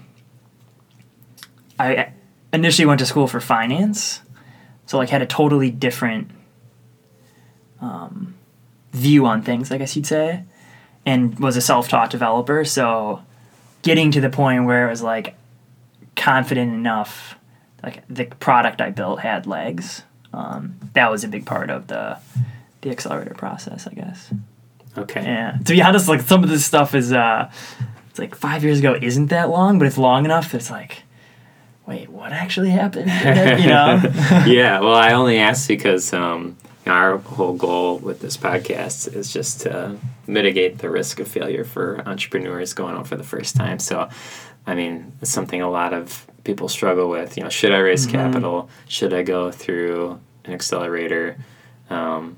I 1.80 2.14
initially 2.54 2.86
went 2.86 3.00
to 3.00 3.06
school 3.06 3.28
for 3.28 3.40
finance, 3.40 4.22
so 4.86 4.98
like 4.98 5.10
had 5.10 5.22
a 5.22 5.26
totally 5.26 5.70
different 5.70 6.32
um, 7.82 8.36
view 8.94 9.26
on 9.26 9.42
things, 9.42 9.72
I 9.72 9.78
guess 9.78 9.96
you'd 9.96 10.08
say, 10.08 10.44
and 11.06 11.38
was 11.40 11.58
a 11.58 11.62
self-taught 11.62 12.10
developer. 12.10 12.66
So 12.66 13.24
getting 13.82 14.12
to 14.12 14.22
the 14.22 14.30
point 14.30 14.66
where 14.66 14.88
it 14.88 14.90
was 14.90 15.04
like 15.04 15.36
confident 16.16 16.74
enough, 16.74 17.37
like 17.84 18.04
the 18.08 18.26
product 18.26 18.82
I 18.82 18.90
built 18.90 19.20
had 19.20 19.48
legs. 19.48 20.04
Um, 20.34 20.76
that 20.94 21.10
was 21.10 21.24
a 21.24 21.28
big 21.28 21.46
part 21.46 21.70
of 21.70 21.88
the 21.88 22.18
the 22.82 22.90
accelerator 22.92 23.34
process, 23.34 23.88
I 23.88 23.94
guess. 23.94 24.32
Okay. 24.98 25.24
Yeah. 25.24 25.58
To 25.66 25.74
be 25.74 25.82
honest, 25.82 26.08
like 26.08 26.22
some 26.22 26.44
of 26.44 26.50
this 26.50 26.66
stuff 26.66 26.96
is 26.96 27.12
uh 27.14 27.52
it's 28.10 28.20
like 28.20 28.36
five 28.36 28.64
years 28.64 28.80
ago 28.80 28.98
isn't 29.00 29.28
that 29.28 29.50
long, 29.50 29.78
but 29.80 29.88
it's 29.88 29.98
long 29.98 30.26
enough 30.26 30.52
that 30.52 30.58
it's 30.58 30.72
like, 30.72 31.04
wait, 31.86 32.10
what 32.10 32.32
actually 32.32 32.70
happened? 32.70 33.10
you 33.62 33.70
know? 33.70 34.02
yeah, 34.46 34.80
well, 34.80 34.96
I 34.96 35.14
only 35.14 35.38
asked 35.38 35.68
because 35.68 36.14
um, 36.14 36.58
our 36.86 37.18
whole 37.18 37.54
goal 37.54 37.98
with 38.00 38.20
this 38.20 38.38
podcast 38.38 39.14
is 39.16 39.32
just 39.32 39.62
to 39.62 39.98
mitigate 40.28 40.80
the 40.80 40.90
risk 40.90 41.20
of 41.20 41.28
failure 41.28 41.64
for 41.64 42.02
entrepreneurs 42.08 42.74
going 42.74 42.96
out 42.96 43.08
for 43.08 43.16
the 43.18 43.24
first 43.24 43.56
time. 43.56 43.80
So, 43.80 44.10
I 44.66 44.76
mean, 44.76 45.14
it's 45.22 45.32
something 45.32 45.62
a 45.62 45.70
lot 45.70 45.94
of 45.94 46.27
people 46.48 46.70
struggle 46.70 47.10
with. 47.10 47.36
You 47.38 47.44
know, 47.44 47.50
should 47.50 47.74
I 47.74 47.78
raise 47.80 48.08
Mhm. 48.08 48.12
capital? 48.12 48.70
Should 48.88 49.14
I 49.14 49.22
go 49.22 49.52
through 49.52 50.20
an 50.46 50.54
accelerator? 50.54 51.36
Um, 51.90 52.38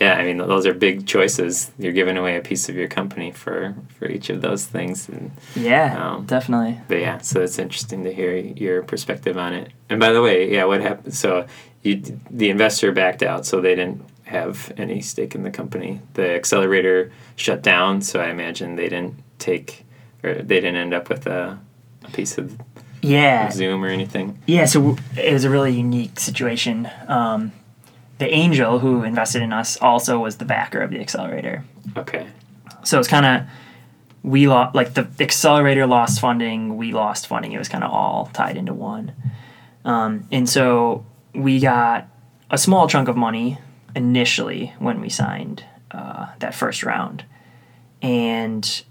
yeah, 0.00 0.14
I 0.14 0.22
mean, 0.24 0.38
those 0.38 0.64
are 0.66 0.74
big 0.74 1.06
choices. 1.06 1.70
You're 1.78 1.92
giving 1.92 2.16
away 2.16 2.36
a 2.36 2.40
piece 2.40 2.68
of 2.68 2.74
your 2.76 2.88
company 2.88 3.30
for 3.32 3.74
for 3.98 4.06
each 4.08 4.30
of 4.30 4.40
those 4.42 4.64
things, 4.66 5.08
and 5.08 5.30
yeah, 5.56 5.88
Um, 6.02 6.24
definitely. 6.24 6.78
but 6.88 6.98
yeah, 7.00 7.18
so 7.18 7.42
it's 7.42 7.58
interesting 7.58 8.04
to 8.04 8.12
hear 8.12 8.36
your 8.36 8.82
perspective 8.82 9.36
on 9.36 9.52
it. 9.52 9.72
And 9.90 9.98
by 10.00 10.12
the 10.12 10.22
way, 10.22 10.50
yeah, 10.52 10.64
what 10.64 10.80
happened? 10.80 11.14
So 11.14 11.46
you, 11.82 12.00
the 12.30 12.48
investor 12.50 12.92
backed 12.92 13.22
out, 13.22 13.44
so 13.46 13.60
they 13.60 13.74
didn't 13.74 14.00
have 14.24 14.72
any 14.76 15.00
stake 15.00 15.34
in 15.34 15.42
the 15.42 15.50
company. 15.50 16.00
The 16.14 16.28
accelerator 16.34 17.10
shut 17.36 17.60
down, 17.62 18.00
so 18.02 18.20
I 18.20 18.28
imagine 18.30 18.76
they 18.76 18.88
didn't 18.88 19.14
take, 19.38 19.84
or 20.24 20.34
they 20.34 20.60
didn't 20.60 20.76
end 20.76 20.94
up 20.94 21.08
with 21.08 21.26
a, 21.26 21.58
a 22.04 22.10
piece 22.10 22.36
of 22.38 22.56
Yeah. 23.04 23.50
Zoom 23.50 23.84
or 23.84 23.88
anything. 23.88 24.38
Yeah, 24.46 24.64
so 24.64 24.96
it 25.16 25.32
was 25.32 25.44
a 25.44 25.50
really 25.50 25.72
unique 25.72 26.18
situation. 26.18 26.88
Um, 27.08 27.52
the 28.18 28.32
angel 28.32 28.78
who 28.78 29.02
invested 29.02 29.42
in 29.42 29.52
us 29.52 29.76
also 29.80 30.18
was 30.18 30.36
the 30.36 30.44
backer 30.44 30.80
of 30.80 30.90
the 30.90 31.00
accelerator. 31.00 31.64
Okay. 31.96 32.26
So 32.84 32.98
it's 32.98 33.08
kind 33.08 33.26
of 33.26 33.46
we 34.22 34.48
lost 34.48 34.74
like 34.74 34.94
the 34.94 35.06
accelerator 35.20 35.86
lost 35.86 36.20
funding, 36.20 36.76
we 36.76 36.92
lost 36.92 37.26
funding. 37.26 37.52
It 37.52 37.58
was 37.58 37.68
kind 37.68 37.84
of 37.84 37.90
all 37.90 38.30
tied 38.32 38.56
into 38.56 38.72
one, 38.72 39.12
um, 39.84 40.26
and 40.32 40.48
so 40.48 41.04
we 41.34 41.60
got 41.60 42.08
a 42.50 42.56
small 42.56 42.88
chunk 42.88 43.08
of 43.08 43.16
money 43.16 43.58
initially 43.94 44.72
when 44.78 45.00
we 45.00 45.08
signed 45.08 45.64
uh, 45.90 46.28
that 46.38 46.54
first 46.54 46.84
round, 46.84 47.24
and 48.00 48.82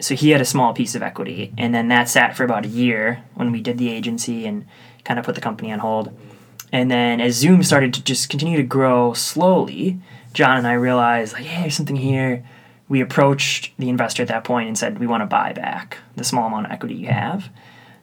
so 0.00 0.14
he 0.14 0.30
had 0.30 0.40
a 0.40 0.44
small 0.44 0.72
piece 0.74 0.94
of 0.94 1.02
equity, 1.02 1.52
and 1.58 1.74
then 1.74 1.88
that 1.88 2.08
sat 2.08 2.36
for 2.36 2.44
about 2.44 2.64
a 2.64 2.68
year 2.68 3.24
when 3.34 3.50
we 3.52 3.60
did 3.60 3.78
the 3.78 3.90
agency 3.90 4.46
and 4.46 4.64
kind 5.04 5.18
of 5.18 5.26
put 5.26 5.34
the 5.34 5.40
company 5.40 5.72
on 5.72 5.80
hold. 5.80 6.16
And 6.72 6.90
then 6.90 7.20
as 7.20 7.34
Zoom 7.36 7.62
started 7.62 7.94
to 7.94 8.04
just 8.04 8.28
continue 8.28 8.56
to 8.58 8.62
grow 8.62 9.12
slowly, 9.14 9.98
Jon 10.34 10.58
and 10.58 10.66
I 10.66 10.74
realized 10.74 11.32
like, 11.32 11.44
hey, 11.44 11.62
there's 11.62 11.74
something 11.76 11.96
here. 11.96 12.44
We 12.88 13.00
approached 13.00 13.72
the 13.78 13.88
investor 13.88 14.22
at 14.22 14.28
that 14.28 14.44
point 14.44 14.68
and 14.68 14.76
said 14.78 14.98
we 14.98 15.06
want 15.06 15.22
to 15.22 15.26
buy 15.26 15.52
back 15.52 15.98
the 16.16 16.24
small 16.24 16.46
amount 16.46 16.66
of 16.66 16.72
equity 16.72 16.94
you 16.94 17.08
have. 17.08 17.48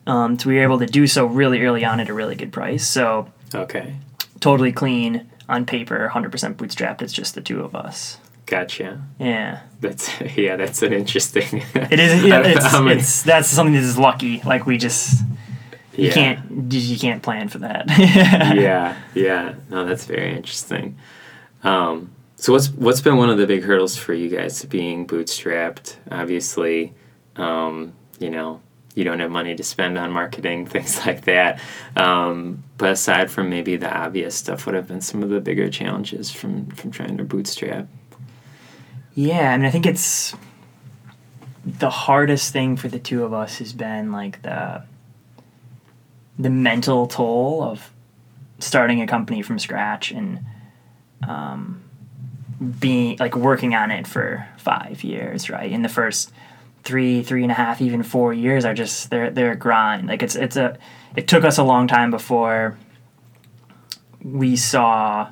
Um, 0.08 0.38
so 0.38 0.50
we 0.50 0.56
were 0.56 0.64
able 0.64 0.80
to 0.80 0.86
do 0.86 1.08
so 1.08 1.26
really 1.26 1.62
early 1.64 1.86
on 1.86 2.00
at 2.00 2.10
a 2.10 2.14
really 2.14 2.36
good 2.36 2.52
price. 2.52 2.88
So 2.88 3.32
Okay. 3.54 3.96
totally 4.40 4.72
clean 4.72 5.30
on 5.48 5.66
paper, 5.66 6.12
100% 6.14 6.56
bootstrapped. 6.56 7.02
It's 7.02 7.14
just 7.14 7.36
the 7.36 7.42
two 7.42 7.62
of 7.62 7.76
us. 7.76 8.18
Gotcha. 8.46 9.02
Yeah. 9.20 9.62
That's 9.80 10.10
yeah. 10.38 10.56
That's 10.56 10.82
an 10.82 10.94
interesting. 10.94 11.64
It 11.76 12.00
is. 12.00 12.24
It's, 12.26 12.74
many- 12.74 13.00
it's 13.00 13.24
that's 13.24 13.48
something 13.48 13.74
that 13.74 13.84
is 13.84 13.98
lucky. 13.98 14.42
Like 14.46 14.66
we 14.66 14.78
just 14.78 15.24
you 15.94 16.08
yeah. 16.08 16.14
can't 16.14 16.74
you 16.74 16.98
can't 17.00 17.24
plan 17.24 17.48
for 17.50 17.60
that. 17.60 17.86
yeah, 17.98 18.98
yeah. 19.14 19.56
No, 19.70 19.86
that's 19.86 20.06
very 20.06 20.36
interesting. 20.36 20.98
Um, 21.64 22.12
so 22.36 22.54
what's 22.54 22.70
what's 22.70 23.02
been 23.02 23.18
one 23.18 23.30
of 23.30 23.38
the 23.38 23.48
big 23.48 23.64
hurdles 23.64 23.98
for 23.98 24.14
you 24.14 24.30
guys 24.30 24.64
being 24.66 25.08
bootstrapped? 25.08 25.96
Obviously, 26.12 26.94
um, 27.38 27.94
you 28.20 28.30
know, 28.30 28.62
you 28.94 29.04
don't 29.04 29.20
have 29.20 29.32
money 29.32 29.56
to 29.56 29.64
spend 29.64 29.98
on 29.98 30.12
marketing, 30.12 30.66
things 30.66 31.06
like 31.06 31.26
that. 31.26 31.60
Um, 31.96 32.64
but 32.78 32.92
aside 32.92 33.32
from 33.32 33.50
maybe 33.50 33.78
the 33.78 33.92
obvious 33.92 34.36
stuff, 34.36 34.66
what 34.66 34.76
have 34.76 34.88
been 34.88 35.02
some 35.02 35.24
of 35.24 35.30
the 35.30 35.40
bigger 35.40 35.70
challenges 35.70 36.32
from 36.32 36.68
from 36.72 36.92
trying 36.92 37.18
to 37.18 37.24
bootstrap? 37.24 37.88
Yeah, 39.16 39.54
I 39.54 39.58
mean, 39.58 39.66
I 39.66 39.72
think 39.72 39.86
it's 39.86 40.36
the 41.66 41.90
hardest 41.90 42.52
thing 42.52 42.76
for 42.76 42.90
the 42.90 43.00
two 43.00 43.24
of 43.24 43.34
us 43.34 43.58
has 43.58 43.74
been 43.74 44.12
like 44.12 44.42
the 44.44 44.84
the 46.38 46.50
mental 46.50 47.08
toll 47.08 47.64
of 47.64 47.92
starting 48.60 49.02
a 49.02 49.08
company 49.08 49.42
from 49.42 49.58
scratch 49.58 50.12
and 50.12 50.46
um, 51.28 51.82
being 52.80 53.16
like 53.20 53.38
working 53.38 53.74
on 53.74 53.90
it 53.90 54.06
for 54.06 54.46
five 54.58 55.02
years, 55.04 55.50
right? 55.50 55.72
In 55.72 55.82
the 55.82 55.90
first 55.90 56.34
three, 56.84 57.24
three 57.24 57.44
and 57.44 57.52
a 57.52 57.56
half, 57.56 57.82
even 57.82 58.04
four 58.04 58.34
years 58.34 58.66
are 58.66 58.74
just 58.74 59.10
they're 59.10 59.32
they're 59.32 59.54
a 59.54 59.58
grind. 59.58 60.08
Like 60.08 60.24
it's 60.24 60.36
it's 60.36 60.58
a 60.58 60.78
it 61.16 61.30
took 61.30 61.46
us 61.46 61.58
a 61.58 61.64
long 61.64 61.88
time 61.88 62.12
before 62.12 62.78
we 64.22 64.58
saw 64.58 65.32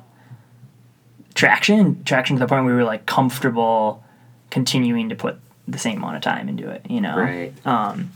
traction 1.34 2.02
traction 2.04 2.36
to 2.36 2.40
the 2.40 2.46
point 2.46 2.64
where 2.64 2.74
we 2.74 2.80
were 2.80 2.86
like 2.86 3.06
comfortable 3.06 4.04
continuing 4.50 5.08
to 5.08 5.16
put 5.16 5.38
the 5.66 5.78
same 5.78 5.98
amount 5.98 6.16
of 6.16 6.22
time 6.22 6.48
into 6.48 6.70
it 6.70 6.84
you 6.88 7.00
know? 7.00 7.16
Right. 7.16 7.52
um 7.66 8.10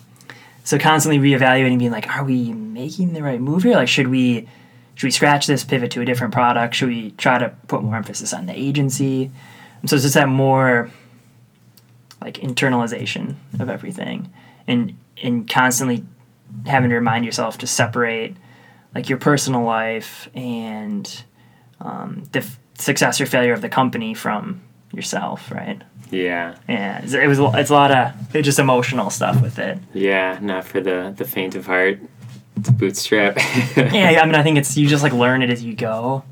so 0.65 0.79
constantly 0.79 1.19
reevaluating 1.19 1.79
being 1.79 1.91
like 1.91 2.09
are 2.15 2.25
we 2.25 2.53
making 2.53 3.13
the 3.15 3.23
right 3.23 3.41
move 3.41 3.63
here? 3.63 3.75
Like 3.75 3.89
should 3.89 4.09
we 4.09 4.49
should 4.95 5.07
we 5.07 5.11
scratch 5.11 5.47
this 5.47 5.65
pivot 5.65 5.93
to 5.93 6.01
a 6.01 6.05
different 6.05 6.33
product? 6.33 6.75
Should 6.75 6.89
we 6.89 7.13
try 7.13 7.39
to 7.39 7.55
put 7.69 7.83
more 7.83 7.97
emphasis 7.97 8.33
on 8.33 8.47
the 8.47 8.59
agency? 8.59 9.31
And 9.81 9.89
so 9.89 9.97
it's 9.97 10.03
just 10.03 10.15
that 10.15 10.29
more 10.29 10.91
like 12.21 12.35
internalization 12.35 13.37
of 13.61 13.71
everything 13.71 14.33
and 14.67 14.97
and 15.23 15.49
constantly 15.49 16.05
having 16.67 16.91
to 16.91 16.97
remind 16.97 17.25
yourself 17.25 17.59
to 17.59 17.67
separate 17.67 18.37
like 18.95 19.09
your 19.09 19.19
personal 19.19 19.63
life 19.63 20.29
and 20.35 21.23
um, 21.81 22.25
the 22.33 22.41
f- 22.41 22.59
success 22.79 23.21
or 23.21 23.27
failure 23.27 23.53
of 23.53 23.61
the 23.61 23.69
company 23.69 24.15
from 24.15 24.61
yourself, 24.93 25.51
right? 25.51 25.83
Yeah, 26.11 26.55
Yeah, 26.69 26.99
it's- 26.99 27.13
it 27.13 27.27
was 27.29 27.39
a- 27.39 27.53
it's 27.57 27.71
a 27.71 27.75
lot 27.75 27.91
of 27.91 28.13
it's 28.35 28.47
just 28.47 28.59
emotional 28.59 29.11
stuff 29.11 29.43
with 29.43 29.59
it. 29.59 29.79
yeah. 29.93 30.39
Not 30.41 30.65
for 30.65 30.81
the 30.81 31.13
the 31.17 31.25
faint 31.25 31.55
of 31.55 31.67
heart. 31.67 31.99
To 32.65 32.73
bootstrap. 32.73 33.37
Yeah, 33.77 34.21
I 34.23 34.27
mean, 34.27 34.35
I 34.35 34.43
think 34.43 34.59
it's 34.59 34.77
you 34.77 34.89
just 34.89 35.03
like 35.05 35.13
learn 35.13 35.43
it 35.43 35.51
as 35.51 35.63
you 35.63 35.75
go, 35.75 36.25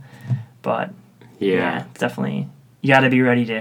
but 0.63 0.91
yeah, 1.39 1.53
yeah. 1.55 1.85
definitely 1.99 2.49
you 2.81 2.93
got 2.95 3.01
to 3.01 3.11
be 3.11 3.21
ready 3.23 3.45
to, 3.47 3.61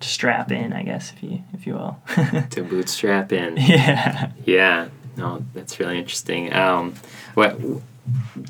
to 0.00 0.08
strap 0.08 0.50
in, 0.50 0.72
I 0.72 0.82
guess, 0.82 1.12
if 1.14 1.22
you 1.22 1.42
if 1.52 1.66
you 1.66 1.74
will. 1.74 1.96
To 2.50 2.62
bootstrap 2.64 3.32
in. 3.32 3.56
yeah. 3.58 4.30
Yeah, 4.46 4.88
no, 5.16 5.44
that's 5.54 5.78
really 5.78 5.98
interesting. 5.98 6.52
Um, 6.54 6.94
what 7.34 7.60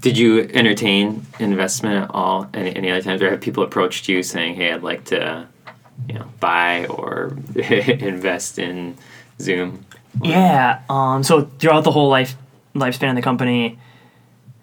did 0.01 0.17
you 0.17 0.49
entertain 0.53 1.27
investment 1.39 2.05
at 2.05 2.11
all? 2.15 2.49
Any, 2.55 2.75
any 2.75 2.91
other 2.91 3.03
times, 3.03 3.23
or 3.23 3.31
have 3.31 3.41
people 3.41 3.63
approached 3.63 4.09
you 4.09 4.23
saying, 4.23 4.55
"Hey, 4.55 4.73
I'd 4.73 4.83
like 4.83 5.05
to, 5.07 5.47
you 6.09 6.15
know, 6.15 6.27
buy 6.41 6.87
or 6.87 7.37
invest 7.55 8.59
in 8.59 8.97
Zoom"? 9.41 9.85
Yeah. 10.23 10.83
Um, 10.89 11.23
so 11.23 11.43
throughout 11.43 11.85
the 11.85 11.93
whole 11.93 12.09
life 12.09 12.37
lifespan 12.75 13.11
of 13.11 13.17
the 13.17 13.23
company, 13.23 13.79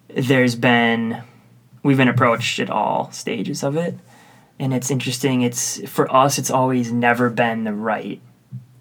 there's 0.10 0.56
been 0.56 1.22
we've 1.84 1.98
been 1.98 2.08
approached 2.08 2.60
at 2.60 2.70
all 2.70 3.12
stages 3.12 3.64
of 3.64 3.76
it, 3.76 3.98
and 4.60 4.74
it's 4.74 4.92
interesting. 4.92 5.42
It's 5.42 5.88
for 5.90 6.14
us, 6.14 6.38
it's 6.38 6.52
always 6.52 6.92
never 6.92 7.30
been 7.30 7.64
the 7.64 7.74
right 7.74 8.22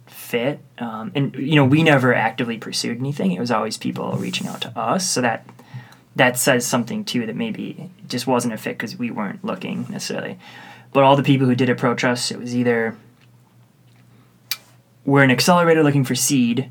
fit, 0.07 0.61
um, 0.79 1.13
and 1.15 1.35
you 1.35 1.57
know 1.57 1.65
we 1.65 1.83
never 1.83 2.15
actively 2.15 2.59
pursued 2.59 2.99
anything. 2.99 3.33
It 3.33 3.41
was 3.41 3.51
always 3.51 3.77
people 3.77 4.13
reaching 4.13 4.47
out 4.47 4.63
to 4.63 4.79
us, 4.79 5.09
so 5.09 5.21
that 5.21 5.47
that 6.17 6.39
says 6.39 6.67
something 6.67 7.05
too 7.05 7.27
that 7.27 7.37
maybe 7.37 7.91
just 8.09 8.27
wasn't 8.27 8.53
a 8.53 8.57
fit 8.57 8.77
because 8.77 8.97
we 8.97 9.11
weren't 9.11 9.45
looking 9.45 9.87
necessarily. 9.89 10.39
But 10.93 11.05
all 11.05 11.17
the 11.17 11.23
people 11.23 11.47
who 11.47 11.55
did 11.55 11.71
approach 11.71 12.05
us, 12.05 12.31
it 12.31 12.39
was 12.39 12.57
either 12.57 12.97
we're 15.07 15.23
an 15.23 15.31
accelerator 15.31 15.83
looking 15.83 16.05
for 16.05 16.15
seed 16.15 16.71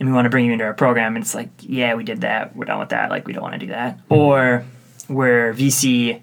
and 0.00 0.08
we 0.08 0.14
want 0.14 0.24
to 0.24 0.30
bring 0.30 0.46
you 0.46 0.52
into 0.52 0.64
our 0.64 0.74
program 0.74 1.14
and 1.14 1.24
it's 1.24 1.34
like 1.34 1.48
yeah 1.60 1.94
we 1.94 2.02
did 2.02 2.22
that 2.22 2.56
we're 2.56 2.64
done 2.64 2.80
with 2.80 2.88
that 2.88 3.08
like 3.10 3.26
we 3.26 3.32
don't 3.32 3.42
want 3.42 3.54
to 3.54 3.58
do 3.58 3.68
that 3.68 3.98
hmm. 4.08 4.14
or 4.14 4.64
we're 5.08 5.54
vc 5.54 6.20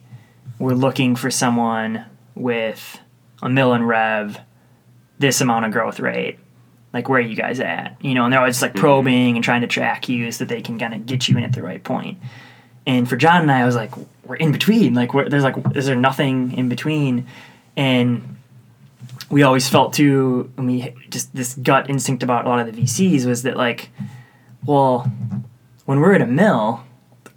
we're 0.59 0.73
looking 0.73 1.15
for 1.15 1.31
someone 1.31 2.05
with 2.35 2.99
a 3.41 3.49
mill 3.49 3.73
and 3.73 3.87
rev 3.87 4.39
this 5.19 5.39
amount 5.41 5.65
of 5.65 5.71
growth 5.71 5.99
rate 5.99 6.37
like 6.97 7.07
where 7.09 7.19
are 7.19 7.29
you 7.31 7.35
guys 7.35 7.59
at? 7.59 7.95
You 8.01 8.13
know 8.15 8.23
and 8.23 8.31
they're 8.33 8.39
always 8.39 8.61
like 8.61 8.75
probing 8.75 9.35
and 9.35 9.43
trying 9.43 9.61
to 9.61 9.67
track 9.67 10.09
you 10.09 10.31
so 10.31 10.43
that 10.43 10.53
they 10.53 10.61
can 10.61 10.77
kind 10.79 10.93
of 10.93 11.05
get 11.05 11.27
you 11.27 11.37
in 11.37 11.43
at 11.43 11.53
the 11.53 11.61
right 11.61 11.83
point. 11.83 12.17
and 12.85 13.07
for 13.09 13.17
jon 13.17 13.41
and 13.41 13.51
i 13.51 13.61
i 13.61 13.65
was 13.65 13.75
like 13.75 13.93
we're 14.27 14.35
in 14.35 14.51
between. 14.51 14.93
Like 14.93 15.13
we're, 15.13 15.29
there's 15.29 15.43
like 15.43 15.55
is 15.75 15.85
there 15.85 15.95
nothing 15.95 16.53
in 16.57 16.69
between? 16.69 17.25
And 17.75 18.37
we 19.29 19.43
always 19.43 19.67
felt 19.67 19.93
too 19.93 20.51
and 20.57 20.67
we 20.67 20.93
just 21.09 21.35
this 21.35 21.53
gut 21.55 21.89
instinct 21.89 22.23
about 22.23 22.45
a 22.45 22.49
lot 22.49 22.59
of 22.59 22.67
the 22.73 22.81
VCs 22.81 23.25
was 23.25 23.43
that 23.43 23.57
like 23.57 23.89
well 24.65 25.11
when 25.85 25.99
we're 25.99 26.13
at 26.13 26.21
a 26.21 26.27
mill 26.27 26.83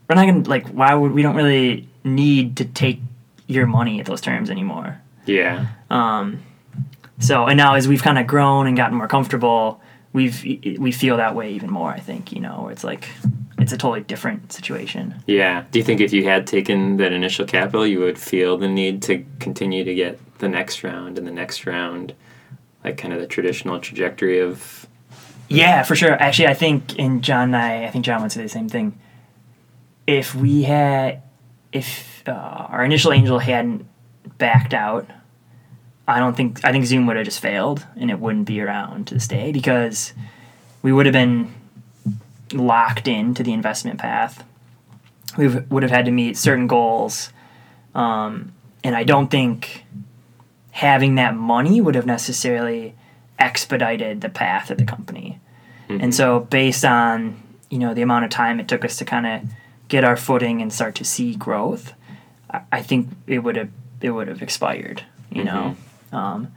we're 0.08 0.16
not 0.16 0.26
gonna 0.26 0.48
like 0.48 0.66
why 0.68 0.94
would 0.94 1.12
we 1.12 1.22
don't 1.22 1.36
really 1.36 1.88
need 2.04 2.56
to 2.56 2.64
take 2.64 3.00
your 3.46 3.66
money 3.66 4.00
at 4.00 4.06
those 4.06 4.20
terms 4.20 4.50
anymore. 4.50 5.00
Yeah, 5.26 5.66
um 5.90 6.42
so 7.20 7.46
and 7.46 7.56
now 7.56 7.74
as 7.74 7.86
we've 7.86 8.02
kind 8.02 8.18
of 8.18 8.26
grown 8.26 8.66
and 8.66 8.76
gotten 8.76 8.96
more 8.96 9.08
comfortable 9.08 9.80
we've 10.12 10.42
we 10.78 10.90
feel 10.90 11.16
that 11.16 11.34
way 11.34 11.52
even 11.52 11.70
more 11.70 11.90
I 11.90 12.00
think 12.00 12.32
you 12.32 12.40
know 12.40 12.62
where 12.62 12.72
it's 12.72 12.84
like 12.84 13.08
it's 13.58 13.72
a 13.72 13.78
totally 13.78 14.00
different 14.00 14.52
situation 14.52 15.10
yeah. 15.26 15.64
Do 15.70 15.78
you 15.78 15.84
think 15.84 16.00
if 16.00 16.12
you 16.12 16.24
had 16.24 16.46
taken 16.46 16.96
that 16.96 17.12
initial 17.12 17.46
capital, 17.46 17.86
you 17.86 18.00
would 18.00 18.18
feel 18.18 18.58
the 18.58 18.68
need 18.68 19.00
to 19.02 19.24
continue 19.38 19.84
to 19.84 19.94
get 19.94 20.18
the 20.38 20.48
next 20.48 20.82
round 20.82 21.18
and 21.18 21.26
the 21.26 21.32
next 21.32 21.66
round, 21.66 22.14
like 22.82 22.96
kind 22.96 23.14
of 23.14 23.20
the 23.20 23.28
traditional 23.28 23.78
trajectory 23.78 24.40
of? 24.40 24.88
Yeah, 25.48 25.84
for 25.84 25.94
sure. 25.94 26.12
Actually, 26.12 26.48
I 26.48 26.54
think, 26.54 26.96
in 26.96 27.22
Jon 27.22 27.54
and 27.54 27.56
I, 27.56 27.84
I 27.84 27.90
think 27.90 28.04
Jon 28.04 28.22
would 28.22 28.32
say 28.32 28.42
the 28.42 28.48
same 28.48 28.68
thing. 28.68 28.98
If 30.06 30.34
we 30.34 30.62
had, 30.62 31.22
if 31.72 32.22
uh, 32.26 32.32
our 32.32 32.84
initial 32.84 33.12
angel 33.12 33.38
hadn't 33.38 33.86
backed 34.38 34.74
out, 34.74 35.08
I 36.10 36.18
don't 36.18 36.36
think, 36.36 36.64
I 36.64 36.72
think 36.72 36.84
Zoom 36.86 37.06
would 37.06 37.16
have 37.16 37.24
just 37.24 37.40
failed 37.40 37.86
and 37.96 38.10
it 38.10 38.18
wouldn't 38.18 38.46
be 38.46 38.60
around 38.60 39.06
to 39.08 39.14
this 39.14 39.28
day 39.28 39.52
because 39.52 40.12
we 40.82 40.92
would 40.92 41.06
have 41.06 41.12
been 41.12 41.52
locked 42.52 43.06
into 43.08 43.42
the 43.42 43.52
investment 43.52 43.98
path. 43.98 44.44
We 45.38 45.48
would 45.48 45.82
have 45.82 45.92
had 45.92 46.04
to 46.06 46.10
meet 46.10 46.36
certain 46.36 46.66
goals. 46.66 47.32
Um, 47.94 48.52
and 48.82 48.96
I 48.96 49.04
don't 49.04 49.30
think 49.30 49.84
having 50.72 51.16
that 51.16 51.36
money 51.36 51.80
would 51.80 51.94
have 51.94 52.06
necessarily 52.06 52.94
expedited 53.38 54.20
the 54.20 54.28
path 54.28 54.70
of 54.70 54.78
the 54.78 54.84
company. 54.84 55.40
And 56.00 56.14
so 56.14 56.40
based 56.40 56.84
on, 56.84 57.42
you 57.68 57.78
know, 57.78 57.94
the 57.94 58.02
amount 58.02 58.24
of 58.24 58.30
time 58.30 58.60
it 58.60 58.68
took 58.68 58.84
us 58.84 58.96
to 58.98 59.04
kind 59.04 59.26
of 59.26 59.42
get 59.88 60.04
our 60.04 60.16
footing 60.16 60.62
and 60.62 60.72
start 60.72 60.94
to 60.96 61.04
see 61.04 61.34
growth, 61.34 61.94
I, 62.48 62.60
I 62.70 62.82
think 62.82 63.08
it 63.26 63.40
would 63.40 63.56
have 63.56 63.70
it 64.00 64.10
would 64.10 64.28
have 64.28 64.40
expired, 64.40 65.04
you 65.30 65.44
know. 65.44 65.76
Um, 66.12 66.52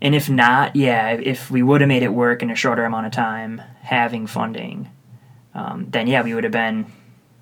And 0.00 0.14
if 0.14 0.28
not, 0.30 0.74
yeah, 0.76 1.10
if 1.12 1.50
we 1.50 1.62
would 1.62 1.80
have 1.82 1.88
made 1.88 2.02
it 2.02 2.12
work 2.12 2.42
in 2.42 2.50
a 2.50 2.54
shorter 2.54 2.84
amount 2.84 3.06
of 3.06 3.12
time, 3.12 3.60
having 3.82 4.26
funding, 4.26 4.88
um, 5.54 5.86
then 5.90 6.06
yeah, 6.06 6.22
we 6.22 6.32
would 6.34 6.44
have 6.44 6.52
been 6.52 6.86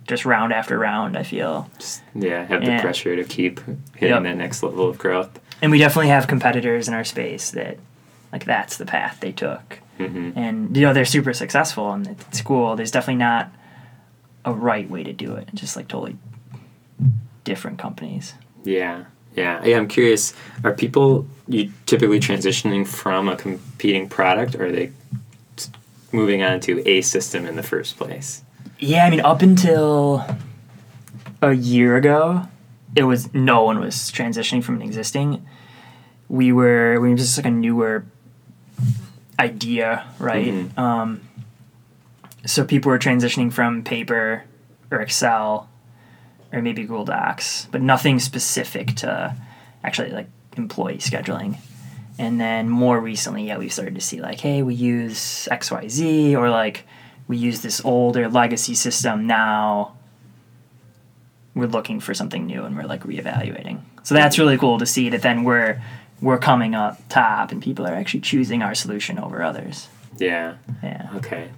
just 0.09 0.25
round 0.25 0.53
after 0.53 0.77
round. 0.79 1.17
I 1.17 1.23
feel, 1.23 1.71
Just, 1.79 2.03
yeah, 2.15 2.45
have 2.45 2.65
the 2.65 2.73
Yeah. 2.73 2.81
pressure 2.81 3.15
to 3.17 3.25
keep 3.25 3.61
hitting 3.95 4.15
Yep. 4.17 4.23
that 4.25 4.37
next 4.37 4.63
level 4.63 4.89
of 4.89 4.99
growth. 4.99 5.39
and 5.63 5.71
we 5.71 5.79
definitely 5.79 6.09
have 6.09 6.27
competitors 6.27 6.89
in 6.89 6.95
our 6.95 7.05
space 7.05 7.51
that, 7.53 7.79
like, 8.33 8.45
that's 8.45 8.77
the 8.77 8.85
path 8.85 9.19
they 9.21 9.33
took, 9.33 9.81
hmm 9.99 10.31
and 10.35 10.77
you 10.77 10.83
know 10.83 10.93
they're 10.93 11.05
super 11.05 11.33
successful 11.33 11.93
and 11.93 12.07
it's 12.09 12.41
cool. 12.43 12.75
There's 12.77 12.91
definitely 12.91 13.21
not 13.21 13.51
a 14.45 14.53
right 14.53 14.91
way 14.91 15.05
to 15.05 15.13
do 15.13 15.37
it. 15.37 15.49
Just 15.55 15.77
like 15.77 15.87
totally 15.89 16.17
different 17.45 17.79
companies. 17.79 18.35
Yeah, 18.65 19.05
yeah, 19.35 19.65
yeah. 19.65 19.77
I'm 19.77 19.89
curious. 19.89 20.35
Are 20.63 20.73
people 20.73 21.27
you 21.49 21.73
typically 21.87 22.21
transitioning 22.21 22.87
from 22.87 23.29
a 23.29 23.37
competing 23.37 24.09
product, 24.09 24.55
or 24.55 24.67
are 24.67 24.73
they 24.73 24.93
moving 26.13 26.43
on 26.43 26.61
to 26.61 26.87
a 26.89 27.01
system 27.03 27.47
in 27.47 27.57
the 27.57 27.63
first 27.63 27.97
place? 27.97 28.43
Yeah, 28.79 29.05
I 29.07 29.11
mean, 29.11 29.21
up 29.21 29.43
until 29.43 30.25
a 31.43 31.53
year 31.53 31.97
ago, 31.97 32.49
it 32.97 33.05
was 33.05 33.33
no 33.35 33.63
one 33.65 33.81
was 33.81 34.11
transitioning 34.13 34.63
from 34.63 34.77
an 34.77 34.83
existing. 34.83 35.47
We 36.29 36.53
were 36.53 37.01
we 37.01 37.11
were 37.11 37.17
just 37.17 37.37
like 37.37 37.47
a 37.47 37.51
newer 37.51 38.05
idea, 39.39 40.07
right? 40.19 40.47
Mhm. 40.53 40.79
Um, 40.79 41.21
so 42.47 42.65
people 42.65 42.91
were 42.91 42.99
transitioning 42.99 43.53
from 43.53 43.83
paper 43.83 44.45
or 44.91 45.01
Excel 45.01 45.69
or 46.55 46.63
maybe 46.63 46.83
Google 46.83 47.05
Docs, 47.05 47.69
but 47.71 47.83
nothing 47.83 48.19
specific 48.21 48.95
to 48.97 49.37
actually 49.83 50.11
like 50.11 50.29
employee 50.57 50.99
scheduling. 50.99 51.59
And 52.19 52.41
then 52.41 52.69
more 52.69 53.01
recently, 53.01 53.49
yeah, 53.49 53.59
we've 53.59 53.73
started 53.73 53.97
to 53.97 54.01
see 54.01 54.21
like, 54.21 54.41
hey, 54.41 54.63
we 54.63 54.75
use 54.75 55.49
XYZ 55.51 56.35
or 56.37 56.49
like 56.49 56.87
we 57.27 57.37
use 57.37 57.63
this 57.63 57.85
older 57.85 58.29
legacy 58.29 58.75
system 58.75 59.27
now. 59.27 59.97
We're 61.55 61.67
looking 61.67 62.01
for 62.01 62.15
something 62.15 62.47
new 62.47 62.65
and 62.65 62.77
we're 62.77 62.85
like 62.85 63.03
reevaluating. 63.03 63.81
So 64.05 64.15
that's 64.15 64.39
really 64.39 64.59
cool 64.59 64.79
to 64.79 64.87
see 64.87 65.09
that 65.11 65.23
then 65.23 65.45
we're 65.45 65.83
we're 66.21 66.39
coming 66.39 66.75
up 66.75 67.01
top 67.09 67.51
and 67.51 67.63
people 67.63 67.87
are 67.87 67.95
actually 67.95 68.21
choosing 68.21 68.63
our 68.63 68.75
solution 68.75 69.19
over 69.19 69.43
others. 69.43 69.89
Yeah. 70.17 70.57
Yeah. 70.83 71.11
Okay. 71.17 71.51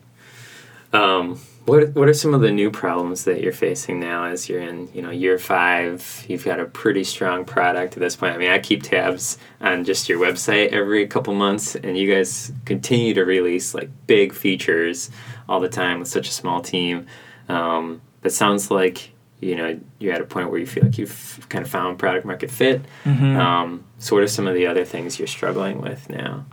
Um, 0.93 1.39
what 1.65 1.95
What 1.97 2.09
are 2.09 2.15
some 2.15 2.33
of 2.33 2.41
the 2.43 2.53
new 2.53 2.71
problems 2.71 3.25
that 3.25 3.41
you're 3.41 3.53
facing 3.53 3.99
now 3.99 4.25
as 4.25 4.49
you're 4.49 4.61
in 4.61 4.89
you 4.95 5.03
know 5.03 5.11
year 5.11 5.37
five? 5.39 6.25
You've 6.29 6.45
got 6.45 6.61
a 6.61 6.65
pretty 6.65 7.03
strong 7.05 7.45
product 7.45 7.95
at 7.95 8.01
this 8.01 8.15
point. 8.15 8.35
I 8.35 8.39
mean, 8.39 8.51
I 8.51 8.59
keep 8.61 8.83
tabs 8.85 9.37
on 9.61 9.85
just 9.85 10.09
your 10.09 10.19
website 10.21 10.69
every 10.69 11.07
couple 11.09 11.35
months, 11.35 11.75
and 11.75 11.99
you 11.99 12.13
guys 12.13 12.53
continue 12.65 13.15
to 13.15 13.25
release 13.25 13.75
like 13.75 13.91
big 14.07 14.33
features 14.33 15.11
all 15.49 15.59
the 15.61 15.69
time 15.69 15.99
with 15.99 16.09
such 16.09 16.29
a 16.29 16.33
small 16.33 16.61
team. 16.61 17.07
Um, 17.49 18.01
but 18.23 18.33
sounds 18.33 18.71
like 18.71 19.11
you 19.41 19.57
know 19.57 19.79
you're 19.99 20.15
at 20.15 20.21
a 20.21 20.25
point 20.25 20.51
where 20.51 20.61
you 20.61 20.67
feel 20.67 20.85
like 20.85 20.99
you've 20.99 21.47
kind 21.49 21.65
of 21.65 21.71
found 21.71 21.99
product 21.99 22.25
market 22.25 22.51
fit. 22.51 22.83
Mhm. 23.05 23.37
Um, 23.37 23.85
so 23.99 24.15
what 24.15 24.23
are 24.23 24.29
some 24.29 24.47
of 24.47 24.55
the 24.55 24.69
other 24.69 24.85
things 24.85 25.19
you're 25.19 25.27
struggling 25.27 25.81
with 25.81 26.09
now 26.09 26.47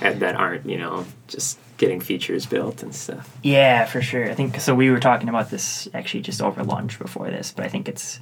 that 0.00 0.20
that 0.20 0.36
aren't 0.36 0.66
you 0.66 0.78
know 0.78 1.04
just 1.28 1.58
getting 1.76 2.00
features 2.00 2.46
built 2.46 2.82
and 2.82 2.94
stuff? 2.94 3.36
Yeah, 3.42 3.84
for 3.84 4.00
sure. 4.00 4.30
I 4.30 4.34
think 4.34 4.60
so. 4.60 4.74
We 4.74 4.90
were 4.90 5.00
talking 5.00 5.28
about 5.28 5.50
this 5.50 5.88
actually 5.94 6.22
just 6.22 6.40
over 6.40 6.62
lunch 6.62 6.98
before 6.98 7.30
this, 7.30 7.52
but 7.52 7.64
I 7.64 7.68
think 7.68 7.88
it's 7.88 8.20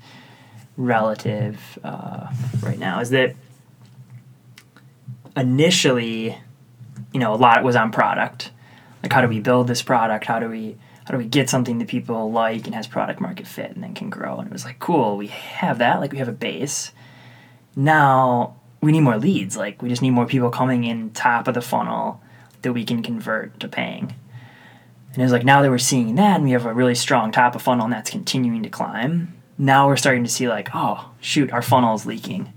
relative 0.76 1.78
uh, 1.84 2.32
right 2.62 2.78
now. 2.78 3.00
Is 3.00 3.10
that 3.10 3.34
initially, 5.36 6.38
you 7.12 7.20
know, 7.20 7.34
a 7.34 7.36
lot 7.36 7.62
was 7.62 7.76
on 7.76 7.92
product. 7.92 8.50
Like, 9.02 9.12
how 9.12 9.20
do 9.20 9.28
we 9.28 9.40
build 9.40 9.66
this 9.66 9.82
product? 9.82 10.24
How 10.26 10.38
do 10.38 10.48
we 10.48 10.78
how 11.04 11.12
do 11.12 11.18
we 11.18 11.26
get 11.26 11.50
something 11.50 11.78
that 11.78 11.88
people 11.88 12.30
like 12.30 12.64
and 12.66 12.76
has 12.76 12.86
product 12.86 13.20
market 13.20 13.46
fit 13.46 13.72
and 13.72 13.82
then 13.82 13.92
can 13.92 14.08
grow? 14.08 14.38
And 14.38 14.46
it 14.46 14.52
was 14.52 14.64
like, 14.64 14.78
cool, 14.78 15.16
we 15.16 15.26
have 15.26 15.78
that. 15.78 16.00
Like, 16.00 16.12
we 16.12 16.18
have 16.18 16.28
a 16.28 16.32
base. 16.32 16.92
Now 17.74 18.54
we 18.80 18.92
need 18.92 19.00
more 19.00 19.18
leads. 19.18 19.56
Like, 19.56 19.82
we 19.82 19.88
just 19.88 20.00
need 20.00 20.10
more 20.10 20.26
people 20.26 20.50
coming 20.50 20.84
in 20.84 21.10
top 21.10 21.48
of 21.48 21.54
the 21.54 21.60
funnel 21.60 22.21
that 22.62 22.72
we 22.72 22.84
can 22.84 23.02
convert 23.02 23.58
to 23.60 23.68
paying. 23.68 24.14
And 25.12 25.18
it 25.18 25.22
was 25.22 25.32
like 25.32 25.44
now 25.44 25.60
that 25.62 25.70
we're 25.70 25.78
seeing 25.78 26.14
that 26.14 26.36
and 26.36 26.44
we 26.44 26.52
have 26.52 26.64
a 26.64 26.72
really 26.72 26.94
strong 26.94 27.32
top 27.32 27.54
of 27.54 27.62
funnel 27.62 27.84
and 27.84 27.92
that's 27.92 28.10
continuing 28.10 28.62
to 28.62 28.70
climb, 28.70 29.34
now 29.58 29.86
we're 29.86 29.96
starting 29.96 30.24
to 30.24 30.30
see 30.30 30.48
like, 30.48 30.70
oh, 30.74 31.10
shoot, 31.20 31.52
our 31.52 31.62
funnel 31.62 31.94
is 31.94 32.06
leaking. 32.06 32.52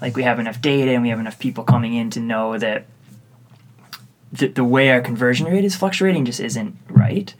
Like 0.00 0.16
we 0.16 0.24
have 0.24 0.40
enough 0.40 0.60
data 0.60 0.90
and 0.90 1.02
we 1.02 1.10
have 1.10 1.20
enough 1.20 1.38
people 1.38 1.64
coming 1.64 1.94
in 1.94 2.10
to 2.10 2.20
know 2.20 2.58
that 2.58 2.86
the, 4.32 4.48
the 4.48 4.64
way 4.64 4.90
our 4.90 5.00
conversion 5.00 5.46
rate 5.46 5.64
is 5.64 5.76
fluctuating 5.76 6.24
just 6.24 6.40
isn't 6.40 6.76
right. 6.88 7.32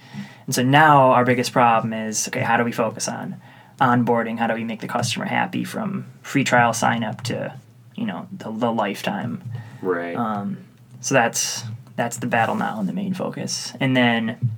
And 0.47 0.55
so 0.55 0.62
now 0.62 1.11
our 1.12 1.25
biggest 1.25 1.53
problem 1.53 1.93
is 1.93 2.29
okay, 2.29 2.40
how 2.40 2.57
do 2.57 2.64
we 2.64 2.73
focus 2.73 3.09
on 3.09 3.40
onboarding? 3.81 4.38
How 4.38 4.47
do 4.47 4.55
we 4.55 4.64
make 4.64 4.81
the 4.81 4.88
customer 4.88 5.25
happy 5.25 5.64
from 5.64 6.07
free 6.23 6.45
trial 6.45 6.73
sign 6.73 7.03
up 7.03 7.23
to, 7.25 7.59
you 7.97 8.07
know, 8.07 8.29
the, 8.31 8.53
the 8.53 8.71
lifetime? 8.71 9.43
Right. 9.83 10.17
Um, 10.17 10.59
so 11.01 11.14
that's 11.14 11.64
that's 11.97 12.19
the 12.19 12.27
battle 12.27 12.55
now 12.55 12.81
and 12.81 12.89
the 12.89 12.93
main 12.93 13.15
focus. 13.15 13.73
And 13.81 13.97
then 13.97 14.57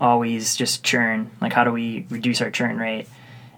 always 0.00 0.56
just 0.56 0.84
churn. 0.84 1.30
Like 1.40 1.52
how 1.52 1.64
do 1.64 1.72
we 1.72 2.06
reduce 2.10 2.40
our 2.40 2.50
churn 2.50 2.78
rate? 2.78 3.08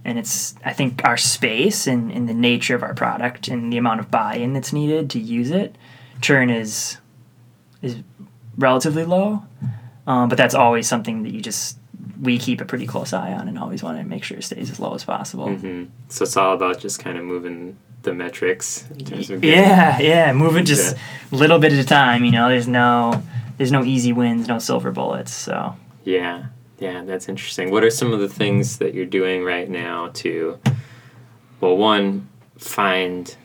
And 0.05 0.19
it's 0.19 0.55
I 0.65 0.73
think 0.73 1.03
our 1.05 1.17
space 1.17 1.87
and, 1.87 2.11
and 2.11 2.29
the 2.29 2.35
nature 2.35 2.75
of 2.75 2.83
our 2.83 2.95
product 2.95 3.49
and 3.49 3.73
the 3.73 3.77
amount 3.77 4.01
of 4.01 4.11
buy-in 4.11 4.55
that's 4.55 4.73
needed 4.73 5.11
to 5.11 5.21
use 5.21 5.51
it, 5.51 5.77
churn 6.23 6.49
is 6.49 6.97
is 7.83 7.97
relatively 8.57 9.05
low. 9.05 9.45
Um, 10.07 10.29
but 10.29 10.39
that's 10.39 10.55
always 10.55 10.89
something 10.89 11.23
that 11.25 11.33
you 11.33 11.41
just 11.41 11.79
we 12.21 12.39
keep 12.39 12.61
a 12.61 12.65
pretty 12.65 12.87
close 12.87 13.13
eye 13.13 13.33
on 13.33 13.49
and 13.49 13.59
always 13.59 13.83
want 13.83 13.99
to 13.99 14.05
make 14.05 14.25
sure 14.25 14.39
it 14.39 14.43
stays 14.43 14.71
as 14.71 14.81
low 14.81 14.95
as 14.95 15.05
possible. 15.05 15.49
Mm-hmm. 15.49 15.85
So 16.09 16.25
it's 16.25 16.37
all 16.37 16.55
about 16.55 16.79
just 16.79 16.99
kind 16.99 17.19
of 17.19 17.25
moving 17.25 17.77
the 18.03 18.15
metrics 18.15 18.85
in 18.91 19.05
terms 19.05 19.31
of 19.31 19.41
getting- 19.41 19.59
Yeah, 19.61 19.99
yeah, 20.01 20.33
moving 20.33 20.65
just 20.65 20.97
a 21.33 21.35
little 21.37 21.59
bit 21.59 21.73
at 21.73 21.79
a 21.79 21.85
time. 21.85 22.25
You 22.25 22.33
know, 22.33 22.49
there's 22.49 22.69
no 22.69 23.23
there's 23.59 23.73
no 23.73 23.85
easy 23.85 24.13
wins, 24.13 24.49
no 24.49 24.59
silver 24.59 24.91
bullets. 24.91 25.33
So 25.33 25.77
Yeah, 26.05 26.45
yeah, 26.79 27.05
that's 27.05 27.29
interesting. 27.29 27.71
What 27.71 27.85
are 27.85 27.91
some 27.91 28.13
of 28.13 28.21
the 28.21 28.29
things 28.29 28.79
that 28.79 28.95
you're 28.95 29.05
doing 29.05 29.45
right 29.45 29.69
now 29.69 30.09
to, 30.15 30.59
well, 31.61 31.77
one, 31.77 32.29
find 32.59 33.37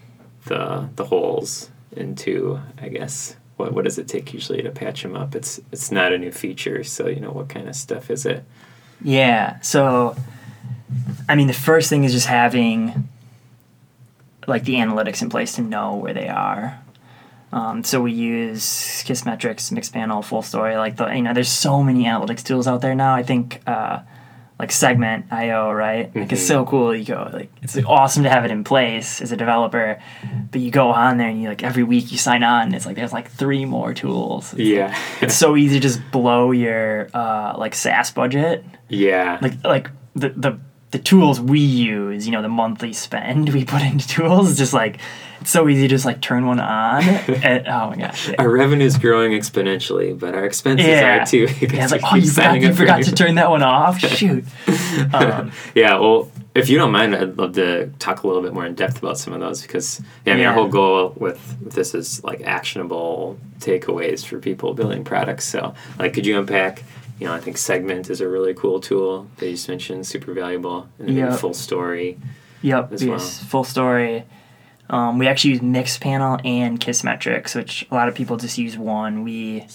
the 0.45 0.89
the 0.95 1.03
holes, 1.05 1.69
and 1.97 2.17
two, 2.17 2.59
I 2.81 2.87
guess, 2.89 3.35
what 3.57 3.73
what 3.73 3.83
does 3.83 3.97
it 3.97 4.07
take 4.07 4.33
usually 4.33 4.61
to 4.61 4.71
patch 4.71 5.01
them 5.03 5.15
up? 5.17 5.35
It's 5.35 5.59
it's 5.73 5.91
not 5.91 6.13
a 6.13 6.17
new 6.17 6.31
feature, 6.31 6.83
so 6.83 7.07
you 7.07 7.19
know 7.19 7.31
what 7.31 7.49
kind 7.49 7.67
of 7.67 7.75
stuff 7.75 8.09
is 8.09 8.25
it? 8.25 8.43
yeah, 9.01 9.59
so 9.59 10.15
I 11.27 11.35
mean, 11.35 11.47
the 11.47 11.53
first 11.53 11.89
thing 11.89 12.05
is 12.05 12.13
just 12.13 12.27
having 12.27 13.09
like 14.47 14.63
the 14.63 14.75
analytics 14.75 15.21
in 15.21 15.29
place 15.29 15.55
to 15.55 15.61
know 15.61 15.95
where 15.95 16.13
they 16.13 16.27
are. 16.27 16.79
Um, 17.51 17.83
so 17.83 18.01
we 18.01 18.11
use 18.11 18.63
Kissmetrics, 19.05 19.71
Mixpanel, 19.71 20.23
Full 20.25 20.41
Story. 20.41 20.75
Like 20.77 20.97
the 20.97 21.07
you 21.07 21.21
know, 21.21 21.33
there's 21.33 21.47
so 21.49 21.81
many 21.83 22.03
analytics 22.05 22.43
tools 22.43 22.67
out 22.67 22.81
there 22.81 22.95
now. 22.95 23.13
I 23.15 23.23
think 23.23 23.61
uh, 23.65 23.99
like 24.59 24.71
Segment 24.71 25.27
IO, 25.31 25.71
right? 25.71 26.13
Like 26.13 26.31
it's 26.33 26.45
so 26.45 26.65
cool. 26.65 26.93
You 26.95 27.05
go 27.05 27.29
like 27.31 27.51
it's 27.61 27.77
awesome 27.85 28.23
to 28.23 28.29
have 28.29 28.43
it 28.43 28.51
in 28.51 28.63
place 28.65 29.21
as 29.21 29.31
a 29.31 29.37
developer, 29.37 30.01
but 30.51 30.59
you 30.59 30.69
go 30.71 30.89
on 30.89 31.17
there 31.17 31.29
and 31.29 31.41
you 31.41 31.47
like 31.47 31.63
every 31.63 31.83
week 31.83 32.11
you 32.11 32.17
sign 32.17 32.43
on. 32.43 32.63
And 32.63 32.75
it's 32.75 32.85
like 32.85 32.97
there's 32.97 33.13
like 33.13 33.29
three 33.31 33.63
more 33.63 33.93
tools. 33.93 34.51
It's, 34.53 34.61
Yeah, 34.61 34.97
it's 35.21 35.35
so 35.35 35.55
easy 35.55 35.75
to 35.75 35.81
just 35.81 36.01
blow 36.11 36.51
your 36.51 37.09
uh, 37.13 37.55
like 37.57 37.73
SaaS 37.73 38.11
budget. 38.11 38.65
yeah, 38.89 39.39
Like 39.41 39.63
like 39.63 39.91
the 40.13 40.29
the 40.29 40.59
the 40.95 41.03
tools 41.03 41.41
we 41.41 41.59
use, 41.59 42.25
you 42.25 42.31
know, 42.31 42.41
the 42.41 42.47
monthly 42.47 42.93
spend 42.93 43.49
we 43.53 43.65
put 43.65 43.81
into 43.81 44.07
tools 44.07 44.51
is 44.51 44.57
just 44.57 44.71
like 44.73 44.99
it's 45.41 45.51
so 45.51 45.67
easy 45.67 45.81
to 45.81 45.87
just 45.89 46.05
like 46.05 46.21
turn 46.21 46.45
one 46.45 46.59
on. 46.61 47.03
and, 47.03 47.67
oh 47.67 47.89
my 47.89 47.97
gosh. 47.97 48.31
our 48.39 48.49
revenue 48.49 48.85
is 48.85 48.97
growing 48.97 49.33
exponentially, 49.33 50.17
but 50.17 50.33
our 50.33 50.45
expenses 50.45 50.87
Yeah. 50.87 51.21
are 51.21 51.25
too. 51.25 51.47
Yeah, 51.59 51.83
it's 51.83 51.91
like, 51.91 52.01
oh, 52.09 52.15
you 52.15 52.29
forgot, 52.31 52.61
you 52.61 52.73
forgot 52.73 53.03
to 53.03 53.11
turn 53.13 53.35
that 53.35 53.49
one 53.49 53.61
off. 53.61 53.99
Shoot. 54.17 54.45
Um, 55.13 55.51
yeah, 55.75 55.99
well, 55.99 56.31
if 56.55 56.69
you 56.69 56.77
don't 56.77 56.93
mind, 56.93 57.13
I'd 57.13 57.37
love 57.37 57.53
to 57.55 57.87
talk 57.99 58.23
a 58.23 58.27
little 58.27 58.41
bit 58.41 58.53
more 58.53 58.65
in 58.65 58.73
depth 58.73 58.99
about 58.99 59.17
some 59.17 59.33
of 59.33 59.41
those 59.41 59.61
because 59.61 60.01
yeah, 60.25 60.33
I 60.33 60.37
mean, 60.37 60.45
our 60.45 60.53
whole 60.53 60.69
goal 60.69 61.13
with 61.17 61.57
this 61.59 61.93
is 61.93 62.23
like 62.23 62.41
actionable 62.43 63.37
takeaways 63.59 64.25
for 64.25 64.39
people 64.39 64.73
building 64.73 65.03
products. 65.03 65.43
So, 65.45 65.73
like, 65.99 66.13
could 66.13 66.25
you 66.25 66.39
unpack? 66.39 66.83
You 67.19 67.27
know, 67.27 67.33
I 67.33 67.39
think 67.39 67.57
Segment 67.57 68.09
is 68.09 68.19
a 68.21 68.27
really 68.27 68.53
cool 68.53 68.79
tool 68.79 69.27
that 69.37 69.45
you 69.45 69.53
just 69.53 69.69
mentioned, 69.69 70.05
super 70.05 70.33
valuable, 70.33 70.89
and 70.99 71.07
then 71.09 71.15
Yeah. 71.15 71.37
Full 71.37 71.53
Story. 71.53 72.17
Yep, 72.61 72.93
as 72.93 73.03
yes, 73.03 73.43
full 73.43 73.63
story. 73.63 74.23
Um, 74.89 75.19
we 75.19 75.27
actually 75.27 75.51
use 75.51 75.59
Mixpanel 75.61 76.43
and 76.43 76.79
Kissmetrics, 76.79 77.55
which 77.55 77.85
a 77.91 77.93
lot 77.95 78.07
of 78.07 78.15
people 78.15 78.37
just 78.37 78.57
use 78.57 78.75
one. 78.77 79.23
We, 79.23 79.67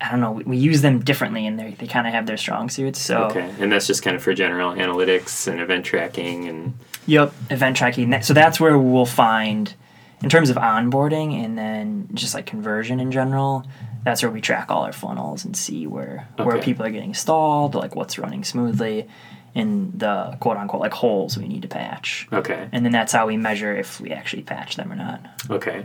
I 0.00 0.10
don't 0.10 0.20
know, 0.20 0.32
we, 0.32 0.44
we 0.44 0.56
use 0.56 0.80
them 0.80 1.00
differently, 1.00 1.46
and 1.46 1.58
they 1.58 1.72
they 1.78 1.86
kind 1.86 2.06
of 2.06 2.14
have 2.14 2.26
their 2.26 2.38
strong 2.38 2.70
suits. 2.70 3.00
So 3.00 3.24
Okay, 3.24 3.52
and 3.60 3.70
that's 3.70 3.86
just 3.86 4.02
kind 4.02 4.16
of 4.16 4.22
for 4.22 4.32
general 4.32 4.72
analytics 4.72 5.46
and 5.48 5.60
event 5.60 5.84
tracking 5.84 6.48
and 6.48 6.74
Yep, 7.06 7.32
event 7.50 7.76
tracking. 7.76 8.22
So 8.22 8.32
that's 8.32 8.58
where 8.58 8.78
we'll 8.78 9.04
find 9.06 9.74
in 10.22 10.28
terms 10.30 10.50
of 10.50 10.56
onboarding 10.56 11.44
and 11.44 11.56
then 11.56 12.08
just 12.14 12.34
like 12.34 12.46
conversion 12.46 13.00
in 13.00 13.12
general, 13.12 13.66
that's 14.08 14.22
where 14.22 14.30
we 14.32 14.40
track 14.40 14.70
all 14.70 14.82
our 14.84 14.92
funnels 14.92 15.44
and 15.44 15.56
see 15.56 15.86
where 15.86 16.26
where 16.36 16.58
people 16.62 16.84
are 16.86 16.90
getting 16.90 17.14
stalled, 17.14 17.74
like 17.74 17.94
what's 17.94 18.18
running 18.18 18.42
smoothly, 18.44 19.06
and 19.54 19.98
the 19.98 20.36
quote 20.40 20.56
unquote 20.56 20.80
like 20.80 20.92
holes 20.94 21.36
we 21.36 21.46
need 21.46 21.62
to 21.62 21.68
patch. 21.68 22.26
Okay. 22.32 22.68
And 22.72 22.84
then 22.84 22.92
that's 22.92 23.12
how 23.12 23.26
we 23.26 23.36
measure 23.36 23.76
if 23.76 24.00
we 24.00 24.10
actually 24.10 24.42
patch 24.42 24.76
them 24.76 24.90
or 24.92 24.96
not. 24.96 25.20
Okay. 25.50 25.84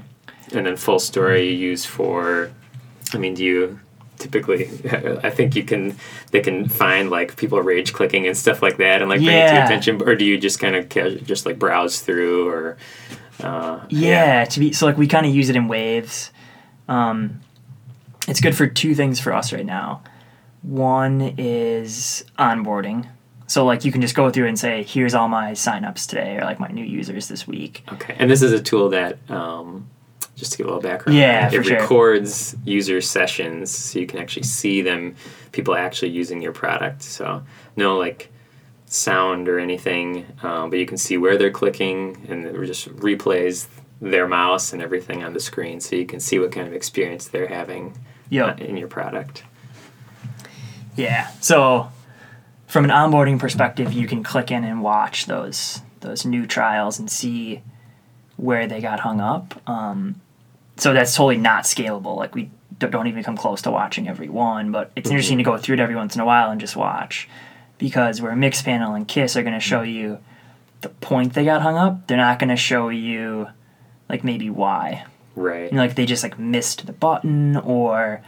And 0.54 0.66
then 0.66 0.76
full 0.78 1.00
story 1.00 1.50
you 1.50 1.56
use 1.70 1.86
for, 1.86 2.52
I 3.14 3.18
mean, 3.18 3.34
do 3.34 3.44
you 3.44 3.80
typically, 4.20 4.66
I 5.24 5.30
think 5.30 5.56
you 5.56 5.64
can, 5.64 5.98
they 6.32 6.42
can 6.42 6.68
find 6.70 7.10
like 7.10 7.36
people 7.36 7.60
rage 7.62 7.94
clicking 7.94 8.28
and 8.28 8.38
stuff 8.38 8.62
like 8.62 8.78
that 8.78 9.02
and 9.02 9.10
like 9.10 9.20
bring 9.20 9.30
it 9.30 9.48
to 9.48 9.54
your 9.54 9.56
Yeah. 9.56 9.66
attention, 9.66 10.02
or 10.02 10.16
do 10.16 10.24
you 10.26 10.38
just 10.38 10.60
kind 10.60 10.76
of 10.76 10.88
just 11.26 11.46
like 11.46 11.58
browse 11.58 12.00
through 12.02 12.48
or, 12.50 12.78
uh, 13.42 13.80
Yeah, 13.90 14.46
to 14.46 14.60
be 14.60 14.72
so 14.74 14.86
like 14.86 14.98
we 14.98 15.08
kind 15.08 15.26
of 15.26 15.34
use 15.34 15.50
it 15.50 15.56
in 15.56 15.68
waves. 15.68 16.32
Um, 16.88 17.40
it's 18.28 18.42
good 18.42 18.56
for 18.56 18.68
two 18.68 18.96
things 18.96 19.20
for 19.20 19.34
us 19.34 19.52
right 19.54 19.66
now. 19.66 20.02
One 20.62 21.36
is 21.38 22.24
onboarding. 22.40 23.08
So 23.48 23.66
like 23.66 23.84
you 23.86 23.92
can 23.92 24.02
just 24.02 24.16
go 24.16 24.30
through 24.30 24.48
and 24.48 24.58
say, 24.58 24.84
here's 24.84 25.14
all 25.14 25.28
my 25.28 25.52
signups 25.52 26.08
today 26.08 26.38
or 26.38 26.42
like 26.42 26.60
my 26.60 26.70
new 26.70 26.86
users 26.86 27.28
this 27.28 27.46
week. 27.48 27.84
Okay. 27.92 28.16
And 28.18 28.32
this 28.32 28.42
is 28.42 28.54
a 28.54 28.62
tool 28.62 28.90
that, 28.90 29.18
um, 29.30 29.90
just 30.36 30.54
to 30.54 30.58
give 30.58 30.66
a 30.66 30.70
little 30.70 30.82
background, 30.82 31.18
Yeah, 31.20 31.52
it 31.52 31.64
sure. 31.64 31.80
records 31.80 32.56
user 32.66 33.02
sessions 33.02 33.70
so 33.70 34.00
you 34.00 34.08
can 34.08 34.20
actually 34.20 34.44
see 34.44 34.82
them, 34.82 35.16
people 35.52 35.76
actually 35.76 36.12
using 36.12 36.42
your 36.42 36.54
product. 36.54 37.04
So 37.04 37.44
no 37.76 37.98
like 37.98 38.32
sound 38.86 39.50
or 39.50 39.60
anything, 39.60 40.26
um, 40.42 40.70
but 40.70 40.80
you 40.80 40.86
can 40.86 40.98
see 40.98 41.18
where 41.18 41.38
they're 41.38 41.52
clicking 41.52 42.26
and 42.30 42.46
it 42.46 42.66
just 42.66 42.88
replays 42.96 43.68
their 44.02 44.28
mouse 44.28 44.74
and 44.74 44.82
everything 44.82 45.24
on 45.24 45.34
the 45.34 45.40
screen 45.40 45.80
so 45.80 45.96
you 45.96 46.06
can 46.06 46.20
see 46.20 46.40
what 46.40 46.52
kind 46.52 46.68
of 46.68 46.74
experience 46.74 47.28
they're 47.28 47.48
having 47.48 47.98
Yep. 48.30 48.62
in 48.62 48.78
your 48.78 48.88
product. 48.88 49.44
Yeah. 50.96 51.28
So 51.42 51.92
from 52.68 52.86
an 52.86 52.92
onboarding 52.92 53.40
perspective, 53.40 53.94
you 53.94 54.08
can 54.08 54.24
click 54.24 54.52
in 54.52 54.64
and 54.64 54.82
watch 54.82 55.26
those 55.26 55.82
those 56.02 56.26
new 56.26 56.46
trials 56.46 57.00
and 57.00 57.10
see 57.10 57.62
where 58.36 58.68
they 58.68 58.82
got 58.82 59.00
hung 59.00 59.22
up. 59.22 59.62
Um, 59.70 60.20
so 60.78 60.94
that's 60.94 61.16
totally 61.16 61.38
not 61.38 61.64
scalable. 61.64 62.18
Like 62.18 62.36
we 62.36 62.50
don't 62.80 62.92
don't 62.92 63.08
even 63.08 63.24
come 63.24 63.38
close 63.38 63.62
to 63.64 63.72
watching 63.72 64.08
every 64.08 64.30
one, 64.30 64.72
but 64.72 64.92
it's 64.96 65.10
interesting 65.10 65.38
to 65.38 65.44
go 65.44 65.58
through 65.58 65.76
it 65.76 65.80
every 65.80 65.96
once 65.96 66.16
in 66.16 66.22
a 66.22 66.26
while 66.26 66.52
and 66.52 66.60
just 66.60 66.76
watch 66.76 67.30
because 67.78 68.22
where 68.22 68.34
Mixpanel 68.34 68.96
and 68.96 69.08
Kiss 69.08 69.36
are 69.36 69.44
going 69.44 69.54
to 69.54 69.60
show 69.60 69.82
you 69.82 70.20
the 70.82 70.90
point 70.90 71.34
they 71.34 71.46
got 71.46 71.62
hung 71.62 71.76
up, 71.76 72.08
they're 72.08 72.18
not 72.18 72.40
going 72.40 72.50
to 72.50 72.56
show 72.56 72.90
you 72.90 73.48
like 74.10 74.24
maybe 74.24 74.50
why 74.50 75.06
Right. 75.36 75.72
you 75.72 75.76
know, 75.78 75.82
like 75.82 75.96
they 75.96 76.06
just 76.06 76.24
like 76.24 76.38
missed 76.38 76.86
the 76.86 76.94
button 76.94 77.58
or 77.58 78.22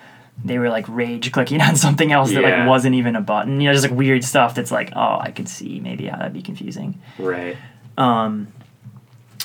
they 0.43 0.57
were 0.57 0.69
like 0.69 0.85
rage 0.89 1.31
clicking 1.31 1.61
on 1.69 1.75
something 1.75 2.11
else 2.11 2.31
that 2.33 2.41
Yeah. 2.43 2.59
like 2.61 2.67
wasn't 2.69 2.95
even 2.95 3.15
a 3.15 3.21
button. 3.21 3.61
You 3.61 3.67
know, 3.69 3.73
just 3.73 3.87
like 3.87 3.97
weird 3.97 4.23
stuff 4.23 4.55
that's 4.55 4.71
like, 4.71 4.91
oh, 4.95 5.17
I 5.19 5.31
could 5.31 5.47
see 5.47 5.79
maybe 5.79 6.07
how 6.07 6.17
that'd 6.17 6.33
be 6.33 6.41
confusing. 6.41 7.01
Right. 7.19 7.55
Um, 7.97 8.47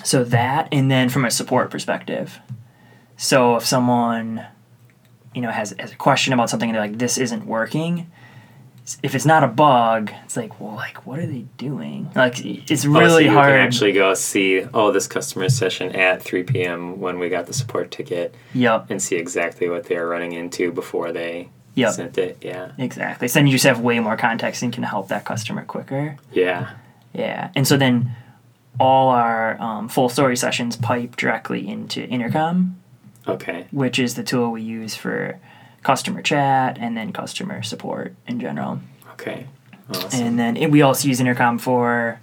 so 0.03 0.25
that, 0.25 0.69
and 0.73 0.91
then 0.91 1.09
from 1.11 1.25
a 1.25 1.31
support 1.31 1.71
perspective, 1.71 2.39
so 3.17 3.57
if 3.57 3.67
someone, 3.67 4.45
you 5.35 5.43
know, 5.43 5.51
has, 5.51 5.75
has 5.79 5.93
a 5.93 5.97
question 5.97 6.33
about 6.33 6.49
something 6.51 6.69
and 6.71 6.75
they're 6.75 6.83
like, 6.87 6.99
this 6.99 7.19
isn't 7.19 7.47
working. 7.47 8.11
If 9.03 9.15
it's 9.15 9.27
not 9.27 9.45
a 9.45 9.49
bug, 9.49 10.11
it's 10.25 10.37
like, 10.37 10.61
well, 10.61 10.75
like, 10.75 11.07
what 11.07 11.19
are 11.19 11.27
they 11.27 11.47
doing? 11.57 12.11
Like, 12.15 12.45
it's 12.45 12.85
Oh, 12.87 12.93
so 12.93 12.99
really 13.01 13.25
you 13.25 13.31
hard. 13.33 13.51
can 13.53 13.61
actually 13.61 13.93
go 13.93 14.15
see, 14.15 14.65
oh, 14.75 14.91
this 14.93 15.07
customer 15.07 15.49
session 15.49 15.95
at 15.95 16.23
3 16.23 16.43
p.m. 16.45 17.01
when 17.01 17.19
we 17.19 17.29
got 17.29 17.47
the 17.47 17.53
support 17.53 17.91
ticket 17.91 18.35
yep, 18.55 18.91
and 18.91 19.03
see 19.03 19.17
exactly 19.17 19.69
what 19.69 19.85
they 19.85 19.97
are 19.97 20.07
running 20.09 20.33
into 20.33 20.73
before 20.73 21.13
they 21.13 21.49
yep, 21.75 21.93
sent 21.93 22.19
it. 22.19 22.39
Yeah. 22.43 22.73
exactly. 22.79 23.29
So 23.29 23.39
then 23.39 23.47
you 23.47 23.53
just 23.53 23.65
have 23.67 23.81
way 23.81 24.01
more 24.01 24.17
context 24.17 24.63
and 24.63 24.73
can 24.73 24.83
help 24.85 25.09
that 25.09 25.25
customer 25.25 25.65
quicker. 25.65 26.17
Yeah. 26.33 26.71
Yeah, 27.13 27.51
and 27.57 27.67
so 27.67 27.77
then 27.77 28.15
all 28.79 29.09
our 29.09 29.61
um, 29.61 29.89
full 29.89 30.09
story 30.09 30.37
sessions 30.37 30.77
pipe 30.77 31.17
directly 31.17 31.69
into 31.69 32.05
Intercom, 32.09 32.77
Okay. 33.29 33.67
which 33.73 33.99
is 33.99 34.15
the 34.15 34.23
tool 34.23 34.51
we 34.53 34.63
use 34.63 34.95
for 34.95 35.39
customer 35.83 36.23
chat 36.23 36.79
and 36.79 36.97
then 36.97 37.13
customer 37.13 37.63
support 37.63 38.15
in 38.27 38.39
general. 38.41 38.81
Okay. 39.13 39.47
Awesome. 39.89 40.27
And 40.27 40.39
then 40.39 40.57
it, 40.57 40.71
we 40.71 40.83
also 40.83 41.09
use 41.09 41.21
Intercom 41.21 41.59
for 41.59 42.21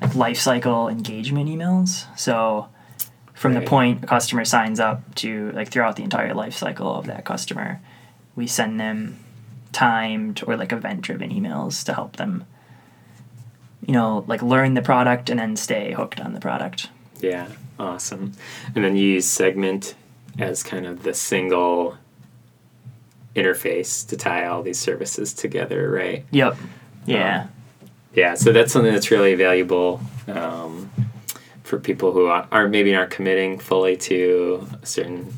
like 0.00 0.14
life 0.14 0.38
cycle 0.38 0.88
engagement 0.88 1.48
emails. 1.48 2.06
So 2.18 2.68
from 3.34 3.54
Right. 3.54 3.64
the 3.64 3.68
point 3.68 4.04
a 4.04 4.06
customer 4.06 4.44
signs 4.44 4.78
up 4.80 5.14
to 5.16 5.50
like 5.52 5.68
throughout 5.70 5.96
the 5.96 6.02
entire 6.04 6.32
life 6.34 6.54
cycle 6.54 6.94
of 6.94 7.06
that 7.06 7.24
customer, 7.24 7.80
we 8.36 8.46
send 8.46 8.78
them 8.80 9.18
timed 9.72 10.42
or 10.46 10.56
like 10.56 10.72
event 10.72 11.00
driven 11.00 11.30
emails 11.30 11.84
to 11.84 11.94
help 11.94 12.16
them 12.16 12.44
you 13.86 13.92
know 13.94 14.22
like 14.28 14.42
learn 14.42 14.74
the 14.74 14.82
product 14.82 15.30
and 15.30 15.40
then 15.40 15.56
stay 15.56 15.92
hooked 15.92 16.20
on 16.20 16.34
the 16.34 16.40
product. 16.40 16.88
yeah. 17.20 17.48
Awesome. 17.78 18.32
And 18.76 18.84
then 18.84 18.94
you 18.96 19.14
use 19.14 19.26
Segment 19.26 19.94
as 20.38 20.62
kind 20.62 20.86
of 20.86 21.02
the 21.02 21.14
single 21.14 21.96
interface 23.34 24.06
to 24.08 24.16
tie 24.16 24.46
all 24.46 24.62
these 24.62 24.78
services 24.78 25.32
together, 25.32 25.90
right? 25.90 26.24
Yep. 26.30 26.56
Yeah. 27.06 27.46
Yeah, 28.14 28.34
so 28.34 28.52
that's 28.52 28.72
something 28.72 28.92
that's 28.92 29.10
really 29.10 29.34
valuable 29.34 30.00
um, 30.28 30.90
for 31.64 31.78
people 31.78 32.12
who 32.12 32.26
are, 32.26 32.46
are 32.52 32.68
maybe 32.68 32.94
aren't 32.94 33.10
committing 33.10 33.58
fully 33.58 33.96
to 33.96 34.68
a 34.82 34.86
certain 34.86 35.32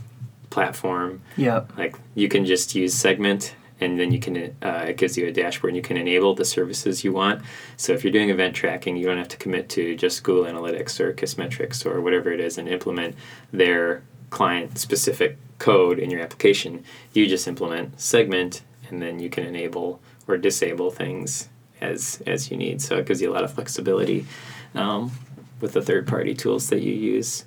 platform. 0.51 1.21
Yep. 1.37 1.79
Like 1.79 1.97
you 2.17 2.29
can 2.29 2.45
just 2.45 2.75
use 2.75 2.93
Segment, 2.93 3.55
and 3.81 3.99
then 3.99 4.11
you 4.11 4.19
can 4.19 4.57
uh, 4.63 4.87
it 4.89 4.97
gives 4.97 5.17
you 5.17 5.27
a 5.29 5.33
dashboard, 5.33 5.71
and 5.71 5.77
you 5.77 5.83
can 5.83 5.97
enable 5.97 6.35
the 6.35 6.45
services 6.45 7.05
you 7.05 7.13
want. 7.13 7.43
So 7.77 7.93
if 7.93 8.03
you're 8.03 8.13
doing 8.13 8.31
event 8.31 8.57
tracking, 8.57 8.97
you 8.97 9.07
don't 9.07 9.19
have 9.19 9.29
to 9.29 9.37
commit 9.37 9.69
to 9.71 9.95
just 9.95 10.25
Google 10.25 10.51
Analytics 10.53 10.99
or 10.99 11.13
Kissmetrics 11.13 11.87
or 11.87 12.01
whatever 12.01 12.33
it 12.33 12.41
is, 12.41 12.59
and 12.59 12.69
implement 12.69 13.15
their 13.53 14.03
client 14.35 14.79
specific 14.79 15.39
code 15.59 15.99
in 15.99 16.11
your 16.11 16.21
application. 16.21 16.83
You 17.13 17.27
just 17.27 17.47
implement 17.47 18.01
Segment, 18.01 18.63
and 18.89 19.01
then 19.01 19.19
you 19.21 19.31
can 19.31 19.45
enable 19.47 20.01
or 20.27 20.37
disable 20.37 20.91
things 20.91 21.49
as 21.81 22.23
as 22.27 22.51
you 22.51 22.57
need. 22.57 22.83
So 22.83 22.97
it 22.99 23.07
gives 23.07 23.23
you 23.23 23.31
a 23.31 23.35
lot 23.35 23.45
of 23.45 23.53
flexibility 23.55 24.27
um, 24.75 25.13
with 25.61 25.73
the 25.73 25.81
third 25.83 26.07
party 26.07 26.35
tools 26.35 26.69
that 26.71 26.83
you 26.83 26.93
use. 26.93 27.45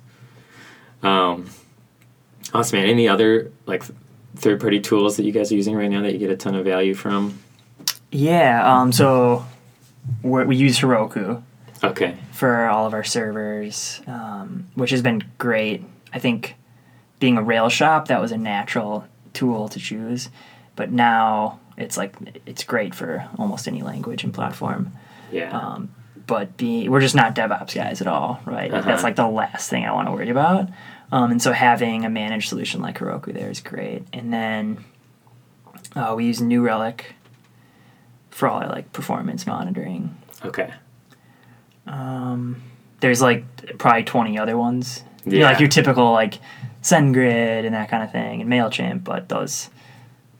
Um, 1.02 1.50
awesome, 2.54 2.78
man. 2.80 2.88
Any 2.88 3.06
other 3.06 3.52
like 3.66 3.82
third 4.36 4.60
party 4.60 4.80
tools 4.80 5.16
that 5.16 5.24
you 5.24 5.32
guys 5.32 5.52
are 5.52 5.56
using 5.56 5.74
right 5.76 5.90
now 5.90 6.02
that 6.02 6.12
you 6.12 6.18
get 6.18 6.30
a 6.30 6.36
ton 6.36 6.54
of 6.54 6.64
value 6.64 6.94
from? 6.94 7.38
Yeah. 8.10 8.64
Um. 8.64 8.92
So 8.92 9.44
we're, 10.22 10.50
use 10.50 10.78
Heroku 10.80 11.42
Okay. 11.84 12.16
for 12.32 12.66
all 12.66 12.86
of 12.86 12.94
our 12.94 13.04
servers, 13.04 14.00
um, 14.06 14.68
which 14.74 14.90
has 14.90 15.02
been 15.02 15.22
great. 15.36 15.84
I 16.14 16.18
think 16.18 16.54
being 17.18 17.36
a 17.38 17.42
rail 17.42 17.68
shop, 17.68 18.08
that 18.08 18.20
was 18.20 18.32
a 18.32 18.38
natural 18.38 19.04
tool 19.32 19.68
to 19.68 19.78
choose, 19.78 20.28
but 20.76 20.90
now 20.92 21.60
it's 21.76 21.96
like 21.96 22.14
it's 22.46 22.64
great 22.64 22.94
for 22.94 23.28
almost 23.38 23.68
any 23.68 23.82
language 23.82 24.24
and 24.24 24.32
platform. 24.34 24.92
Yeah. 25.30 25.50
Um, 25.56 25.90
but 26.26 26.56
be, 26.56 26.88
we're 26.88 27.00
just 27.00 27.14
not 27.14 27.34
DevOps 27.34 27.74
guys 27.74 28.00
at 28.00 28.06
all, 28.06 28.40
right? 28.44 28.72
Uh-huh. 28.72 28.82
That's 28.86 29.02
like 29.02 29.16
the 29.16 29.26
last 29.28 29.70
thing 29.70 29.84
I 29.86 29.92
want 29.92 30.08
to 30.08 30.12
worry 30.12 30.28
about. 30.28 30.68
Um, 31.10 31.30
and 31.30 31.40
so 31.40 31.52
having 31.52 32.04
a 32.04 32.10
managed 32.10 32.48
solution 32.50 32.82
like 32.82 32.98
Heroku 32.98 33.32
there 33.32 33.50
is 33.50 33.60
great. 33.60 34.02
And 34.12 34.30
then 34.32 34.84
uh, 35.96 36.12
we 36.16 36.26
use 36.26 36.40
New 36.42 36.62
Relic 36.62 37.14
for 38.30 38.46
all 38.48 38.60
our 38.62 38.68
like 38.68 38.92
performance 38.92 39.46
monitoring. 39.46 40.16
okay. 40.44 40.72
Um, 41.86 42.62
there's 43.00 43.22
like 43.22 43.78
probably 43.78 44.04
20 44.04 44.38
other 44.38 44.56
ones. 44.56 45.02
You 45.24 45.32
know, 45.32 45.38
Yeah. 45.38 45.50
like 45.50 45.60
your 45.60 45.68
typical 45.68 46.12
like 46.12 46.38
SendGrid 46.90 47.64
and 47.66 47.74
that 47.74 47.88
kind 47.90 48.02
of 48.02 48.12
thing, 48.12 48.40
and 48.40 48.50
MailChimp, 48.50 49.04
but 49.04 49.28
those, 49.28 49.70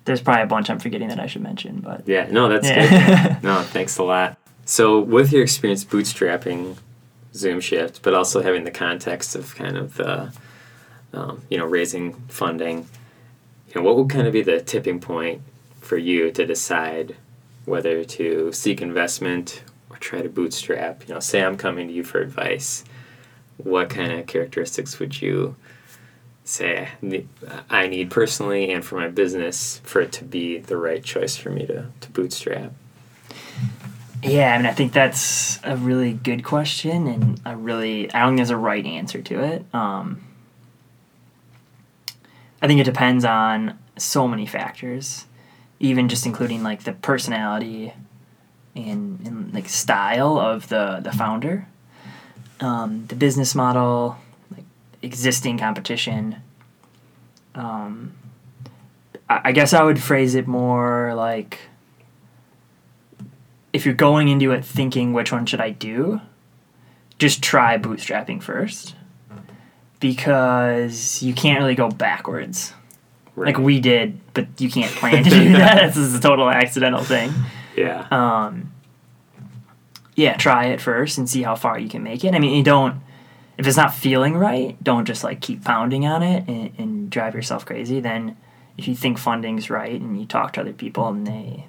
there's 0.04 0.20
probably 0.20 0.42
a 0.42 0.46
bunch 0.46 0.70
I'm 0.70 0.78
forgetting 0.78 1.08
that 1.08 1.20
I 1.20 1.26
should 1.26 1.42
mention, 1.42 1.80
but 1.80 2.06
Yeah. 2.06 2.28
No, 2.30 2.48
that's 2.48 2.66
Yeah. 2.68 3.34
good. 3.34 3.42
No, 3.42 3.62
thanks 3.62 3.98
a 3.98 4.02
lot. 4.02 4.38
So, 4.64 4.98
with 5.00 5.32
your 5.32 5.42
experience 5.42 5.84
bootstrapping 5.84 6.76
Zoom 7.34 7.60
Shift, 7.60 8.02
but 8.02 8.14
also 8.14 8.42
having 8.42 8.64
the 8.64 8.70
context 8.70 9.34
of 9.36 9.54
kind 9.54 9.76
of 9.76 9.94
the, 9.96 10.32
um, 11.12 11.42
you 11.50 11.56
know, 11.58 11.64
raising 11.66 12.12
funding, 12.28 12.86
you 13.68 13.74
know, 13.74 13.82
what 13.82 13.96
would 13.96 14.10
kind 14.10 14.26
of 14.26 14.32
be 14.32 14.42
the 14.42 14.60
tipping 14.60 15.00
point 15.00 15.40
for 15.80 15.96
you 15.96 16.30
to 16.32 16.44
decide 16.46 17.16
whether 17.64 18.02
to 18.04 18.50
seek 18.52 18.80
investment 18.82 19.62
or 19.90 19.96
try 19.96 20.20
to 20.22 20.28
bootstrap? 20.28 21.06
You 21.08 21.14
know, 21.14 21.20
say 21.20 21.42
I'm 21.42 21.56
coming 21.56 21.88
to 21.88 21.94
you 21.94 22.02
for 22.04 22.20
advice. 22.20 22.84
What 23.58 23.90
kind 23.90 24.12
of 24.12 24.26
characteristics 24.26 24.98
would 24.98 25.20
you 25.20 25.56
say 26.48 26.88
I 27.68 27.86
need 27.88 28.10
personally 28.10 28.72
and 28.72 28.84
for 28.84 28.96
my 28.96 29.08
business 29.08 29.80
for 29.84 30.00
it 30.00 30.12
to 30.12 30.24
be 30.24 30.58
the 30.58 30.76
right 30.76 31.04
choice 31.04 31.36
for 31.36 31.50
me 31.50 31.66
to, 31.66 31.86
to 32.00 32.10
bootstrap? 32.10 32.72
Yeah, 34.22 34.54
I 34.54 34.56
mean, 34.56 34.66
I 34.66 34.72
think 34.72 34.92
that's 34.92 35.60
a 35.62 35.76
really 35.76 36.12
good 36.12 36.42
question, 36.42 37.06
and 37.06 37.40
a 37.44 37.56
really, 37.56 38.12
I 38.12 38.20
don't 38.20 38.30
think 38.30 38.38
there's 38.38 38.50
a 38.50 38.56
right 38.56 38.84
answer 38.84 39.22
to 39.22 39.44
it. 39.44 39.64
Um, 39.72 40.22
I 42.60 42.66
think 42.66 42.80
it 42.80 42.84
depends 42.84 43.24
on 43.24 43.78
so 43.96 44.26
many 44.26 44.44
factors, 44.44 45.26
even 45.78 46.08
just 46.08 46.26
including 46.26 46.64
like 46.64 46.82
the 46.82 46.94
personality 46.94 47.92
and, 48.74 49.20
and 49.24 49.54
like 49.54 49.68
style 49.68 50.38
of 50.38 50.68
the 50.68 51.00
the 51.00 51.12
founder, 51.12 51.68
um, 52.58 53.04
the 53.06 53.14
business 53.14 53.54
model, 53.54 54.16
existing 55.02 55.58
competition. 55.58 56.36
Um, 57.54 58.12
I, 59.28 59.40
I 59.46 59.52
guess 59.52 59.72
I 59.72 59.82
would 59.82 60.02
phrase 60.02 60.34
it 60.34 60.46
more 60.46 61.14
like 61.14 61.58
if 63.72 63.84
you're 63.84 63.94
going 63.94 64.28
into 64.28 64.50
it 64.52 64.64
thinking 64.64 65.12
which 65.12 65.30
one 65.32 65.44
should 65.46 65.60
I 65.60 65.70
do, 65.70 66.20
just 67.18 67.42
try 67.42 67.76
bootstrapping 67.78 68.42
first 68.42 68.94
because 70.00 71.22
you 71.22 71.34
can't 71.34 71.58
really 71.60 71.74
go 71.74 71.88
backwards 71.90 72.72
Right. 73.34 73.54
like 73.54 73.58
we 73.64 73.78
did, 73.78 74.18
but 74.34 74.46
you 74.60 74.68
can't 74.68 74.90
plan 74.92 75.22
to 75.22 75.30
do 75.30 75.52
that. 75.52 75.86
This 75.86 75.96
is 75.96 76.14
a 76.14 76.20
total 76.20 76.50
accidental 76.50 77.04
thing. 77.04 77.32
yeah. 77.76 78.06
Um, 78.10 78.72
yeah, 80.16 80.36
try 80.36 80.66
it 80.66 80.80
first 80.80 81.18
and 81.18 81.28
see 81.30 81.42
how 81.42 81.54
far 81.54 81.78
you 81.78 81.88
can 81.88 82.02
make 82.02 82.24
it. 82.24 82.34
I 82.34 82.40
mean, 82.40 82.52
you 82.56 82.64
don't 82.64 82.96
if 83.58 83.66
it's 83.66 83.76
not 83.76 83.92
feeling 83.92 84.34
right, 84.36 84.82
don't 84.82 85.04
just 85.04 85.22
like 85.24 85.40
keep 85.40 85.64
pounding 85.64 86.06
on 86.06 86.22
it 86.22 86.48
and, 86.48 86.72
and 86.78 87.10
drive 87.10 87.34
yourself 87.34 87.66
crazy. 87.66 88.00
Then, 88.00 88.36
if 88.78 88.86
you 88.88 88.94
think 88.94 89.18
funding's 89.18 89.68
right 89.68 90.00
and 90.00 90.18
you 90.18 90.24
talk 90.26 90.52
to 90.54 90.60
other 90.60 90.72
people 90.72 91.08
and 91.08 91.26
they 91.26 91.66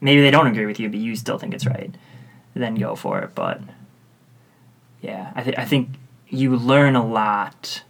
maybe 0.00 0.22
they 0.22 0.30
don't 0.30 0.46
agree 0.46 0.66
with 0.66 0.78
you, 0.80 0.88
but 0.88 0.98
you 1.00 1.16
still 1.16 1.38
think 1.38 1.52
it's 1.52 1.66
right, 1.66 1.92
then 2.54 2.76
go 2.76 2.94
for 2.94 3.18
it. 3.20 3.34
But 3.34 3.60
yeah, 5.02 5.32
I 5.34 5.42
th- 5.42 5.58
I 5.58 5.64
think 5.64 5.90
you 6.28 6.56
learn 6.56 6.96
a 6.96 7.04
lot 7.06 7.82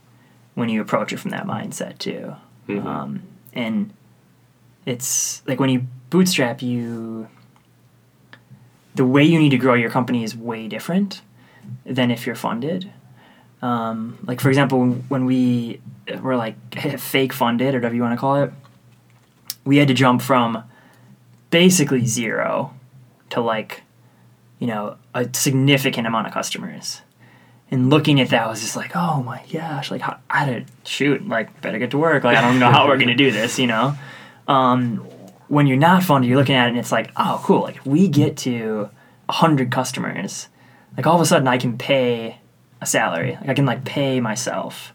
when 0.55 0.68
you 0.70 0.81
approach 0.81 1.12
it 1.12 1.18
from 1.18 1.31
that 1.33 1.46
mindset 1.46 1.99
too. 1.99 2.35
Mhm. 2.68 2.85
Um, 2.85 3.22
and 3.53 3.92
it's 4.87 5.42
like 5.46 5.61
when 5.61 5.68
you 5.70 5.87
bootstrap, 6.11 6.62
you 6.62 7.29
the 8.94 9.05
way 9.05 9.22
you 9.22 9.38
need 9.38 9.51
to 9.51 9.59
grow 9.59 9.75
your 9.75 9.90
company 9.90 10.25
is 10.25 10.35
way 10.35 10.68
different 10.68 11.20
than 11.85 12.11
if 12.11 12.25
you're 12.27 12.35
funded. 12.35 12.90
Um, 13.66 14.18
like 14.22 14.40
for 14.40 14.48
example, 14.48 14.92
when 15.09 15.24
we 15.24 15.81
were 16.20 16.37
like 16.37 16.55
fake 17.00 17.33
funded 17.33 17.74
or 17.74 17.79
whatever 17.79 17.96
you 17.96 18.02
want 18.02 18.12
to 18.12 18.16
call 18.16 18.37
it, 18.37 18.52
we 19.64 19.79
had 19.79 19.88
to 19.88 19.94
jump 19.94 20.22
from 20.22 20.62
basically 21.50 22.07
zero 22.07 22.74
to 23.31 23.40
like 23.40 23.83
you 24.61 24.68
know 24.68 24.96
a 25.14 25.29
significant 25.33 26.07
amount 26.07 26.29
of 26.29 26.33
customers. 26.33 27.00
And 27.68 27.90
looking 27.90 28.20
at 28.20 28.29
that 28.29 28.44
I 28.44 28.46
was 28.46 28.61
just 28.61 28.76
like, 28.76 28.94
oh 28.94 29.20
my 29.24 29.42
gosh, 29.52 29.90
like 29.90 30.00
how, 30.00 30.18
I 30.31 30.44
had 30.44 30.68
to 30.68 30.72
shoot, 30.88 31.26
like 31.26 31.61
better 31.61 31.81
get 31.81 31.90
to 31.90 31.98
work. 31.98 32.22
Like 32.22 32.37
I 32.37 32.42
don't 32.42 32.61
know 32.61 32.70
how 32.70 32.87
we're 32.87 32.98
gonna 32.98 33.16
do 33.16 33.33
this, 33.33 33.59
you 33.59 33.66
know. 33.66 33.96
Um, 34.46 34.98
when 35.48 35.66
you're 35.66 35.76
not 35.76 36.05
funded, 36.05 36.29
you're 36.29 36.38
looking 36.38 36.55
at 36.55 36.66
it 36.66 36.70
and 36.70 36.79
it's 36.79 36.92
like, 36.92 37.11
oh, 37.16 37.40
cool. 37.42 37.62
Like 37.62 37.79
if 37.79 37.87
we 37.87 38.07
get 38.07 38.37
to 38.38 38.90
hundred 39.29 39.72
customers, 39.72 40.46
like 40.96 41.05
all 41.09 41.16
of 41.16 41.20
a 41.20 41.26
sudden 41.26 41.48
I 41.48 41.59
can 41.59 41.76
pay 41.76 42.38
a 42.81 42.87
salary. 42.87 43.37
Like 43.41 43.51
I 43.51 43.55
can 43.55 43.67
like 43.67 43.85
pay 43.85 44.21
myself, 44.21 44.93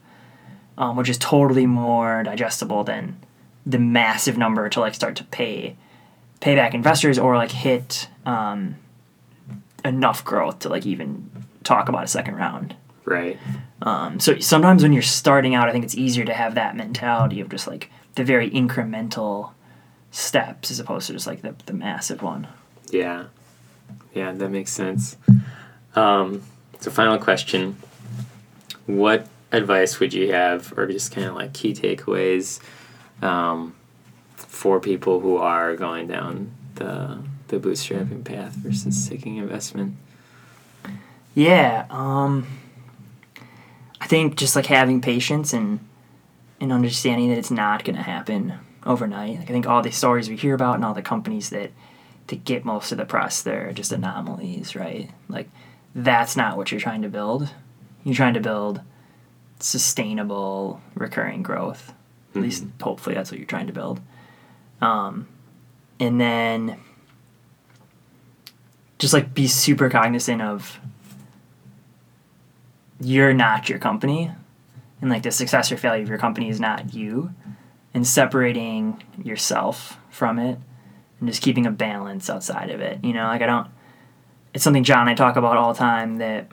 um, 0.78 0.96
which 0.96 1.10
is 1.10 1.18
totally 1.18 1.66
more 1.66 2.24
digestible 2.24 2.84
than 2.84 3.18
the 3.66 3.80
massive 3.80 4.38
number 4.38 4.70
to 4.70 4.80
like 4.80 4.94
start 4.94 5.16
to 5.18 5.24
pay 5.26 5.76
pay 6.40 6.56
back 6.56 6.74
investors 6.74 7.20
or 7.20 7.36
like 7.36 7.52
hit 7.52 8.10
um, 8.26 8.76
enough 9.86 10.26
growth 10.26 10.60
to 10.60 10.70
like 10.70 10.86
even 10.86 11.30
talk 11.64 11.88
about 11.88 12.04
a 12.04 12.08
second 12.08 12.36
round. 12.36 12.76
Right. 13.06 13.38
Um, 13.84 14.20
so 14.20 14.40
sometimes 14.40 14.84
when 14.84 14.94
you're 14.94 15.02
starting 15.02 15.56
out, 15.56 15.70
I 15.70 15.72
think 15.72 15.86
it's 15.86 15.96
easier 15.96 16.26
to 16.26 16.34
have 16.34 16.56
that 16.56 16.76
mentality 16.76 17.42
of 17.42 17.50
just 17.50 17.68
like 17.68 17.90
the 18.16 18.24
very 18.24 18.50
incremental 18.50 19.52
steps 20.12 20.72
as 20.72 20.80
opposed 20.80 21.08
to 21.08 21.14
just 21.14 21.28
like 21.28 21.42
the, 21.42 21.56
the 21.66 21.74
massive 21.74 22.22
one. 22.22 22.48
Yeah. 22.90 23.26
Yeah, 24.14 24.32
that 24.34 24.50
makes 24.50 24.72
sense. 24.72 25.18
Um, 25.96 26.44
so, 26.82 26.92
final 26.92 27.18
question 27.18 27.78
What 28.88 29.28
advice 29.52 30.00
would 30.00 30.14
you 30.14 30.34
have, 30.34 30.78
or 30.78 30.88
just 30.88 31.14
kind 31.14 31.28
of 31.28 31.36
like 31.36 31.54
key 31.54 31.74
takeaways 31.74 32.60
um, 33.22 33.76
for 34.36 34.80
people 34.80 35.20
who 35.20 35.38
are 35.38 35.76
going 35.76 36.08
down 36.08 36.52
the, 36.76 37.20
the 37.48 37.60
bootstrapping 37.60 38.26
path 38.26 38.54
versus 38.54 39.08
taking 39.08 39.38
investment? 39.38 39.96
Yeah, 41.36 41.86
um, 41.90 42.48
I 44.02 44.08
think 44.08 44.36
just 44.36 44.56
like 44.56 44.66
having 44.66 45.00
patience 45.02 45.54
and 45.54 45.80
and 46.60 46.72
understanding 46.72 47.30
that 47.30 47.40
it's 47.40 47.50
not 47.50 47.84
going 47.84 47.96
to 47.96 48.04
happen 48.04 48.54
overnight. 48.86 49.40
Like 49.40 49.50
I 49.50 49.54
think 49.54 49.68
all 49.68 49.82
the 49.82 49.92
stories 49.92 50.30
we 50.30 50.36
hear 50.36 50.54
about 50.54 50.76
and 50.76 50.86
all 50.86 50.94
the 50.94 51.02
companies 51.02 51.50
that 51.52 51.72
that 52.28 52.44
get 52.44 52.66
most 52.66 52.92
of 52.92 52.98
the 52.98 53.06
press, 53.06 53.42
they're 53.42 53.72
just 53.72 53.92
anomalies, 53.92 54.76
right? 54.76 55.10
Like 55.30 55.50
that's 55.96 56.36
not 56.36 56.58
what 56.58 56.72
you're 56.72 56.82
trying 56.82 57.02
to 57.02 57.10
build. 57.10 57.50
You're 58.04 58.16
trying 58.16 58.34
to 58.34 58.40
build 58.40 58.82
sustainable, 59.60 60.82
recurring 60.96 61.44
growth. 61.44 61.94
At 62.36 62.42
least, 62.42 62.66
hopefully, 62.82 63.16
that's 63.16 63.32
what 63.32 63.40
you're 63.40 63.48
trying 63.48 63.68
to 63.68 63.74
build. 63.74 64.00
Um, 64.82 65.28
and 66.00 66.20
then 66.20 66.80
just 69.02 69.14
like 69.14 69.34
be 69.34 69.48
super 69.48 69.90
cognizant 69.90 70.42
of 70.42 70.80
you're 73.00 73.34
not 73.34 73.68
your 73.68 73.80
company 73.80 74.32
and 75.02 75.10
like 75.10 75.24
the 75.24 75.32
success 75.32 75.72
or 75.72 75.78
failure 75.78 76.04
of 76.04 76.10
your 76.10 76.20
company 76.20 76.50
is 76.50 76.60
not 76.60 76.94
you 76.94 77.32
and 77.94 78.06
separating 78.06 79.02
yourself 79.24 79.98
from 80.12 80.38
it 80.38 80.60
and 81.20 81.28
just 81.28 81.42
keeping 81.42 81.66
a 81.66 81.72
balance 81.72 82.30
outside 82.30 82.70
of 82.70 82.80
it 82.80 83.04
you 83.04 83.12
know 83.12 83.24
like 83.24 83.42
i 83.42 83.48
don't 83.48 83.68
it's 84.54 84.64
something 84.64 84.84
jon 84.84 85.02
and 85.02 85.10
i 85.10 85.14
talk 85.14 85.36
about 85.36 85.58
all 85.58 85.74
the 85.74 85.80
time 85.80 86.18
that 86.18 86.48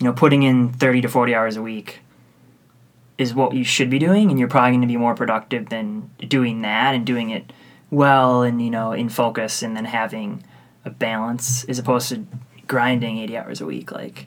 you 0.00 0.04
know 0.04 0.12
putting 0.12 0.42
in 0.42 0.72
30 0.72 1.02
to 1.02 1.08
40 1.08 1.34
hours 1.34 1.56
a 1.56 1.62
week 1.62 2.00
is 3.16 3.32
what 3.32 3.54
you 3.54 3.64
should 3.64 3.90
be 3.90 3.98
doing 3.98 4.30
and 4.30 4.38
you're 4.38 4.48
probably 4.48 4.72
going 4.72 4.80
to 4.80 4.86
be 4.86 4.96
more 4.96 5.14
productive 5.14 5.68
than 5.68 6.10
doing 6.18 6.62
that 6.62 6.94
and 6.94 7.06
doing 7.06 7.30
it 7.30 7.52
well 7.90 8.42
and 8.42 8.60
you 8.60 8.70
know 8.70 8.92
in 8.92 9.08
focus 9.08 9.62
and 9.62 9.76
then 9.76 9.84
having 9.84 10.42
a 10.84 10.90
balance 10.90 11.64
as 11.64 11.78
opposed 11.78 12.08
to 12.10 12.26
grinding 12.66 13.18
80 13.18 13.36
hours 13.36 13.60
a 13.60 13.66
week. 13.66 13.92
Like 13.92 14.26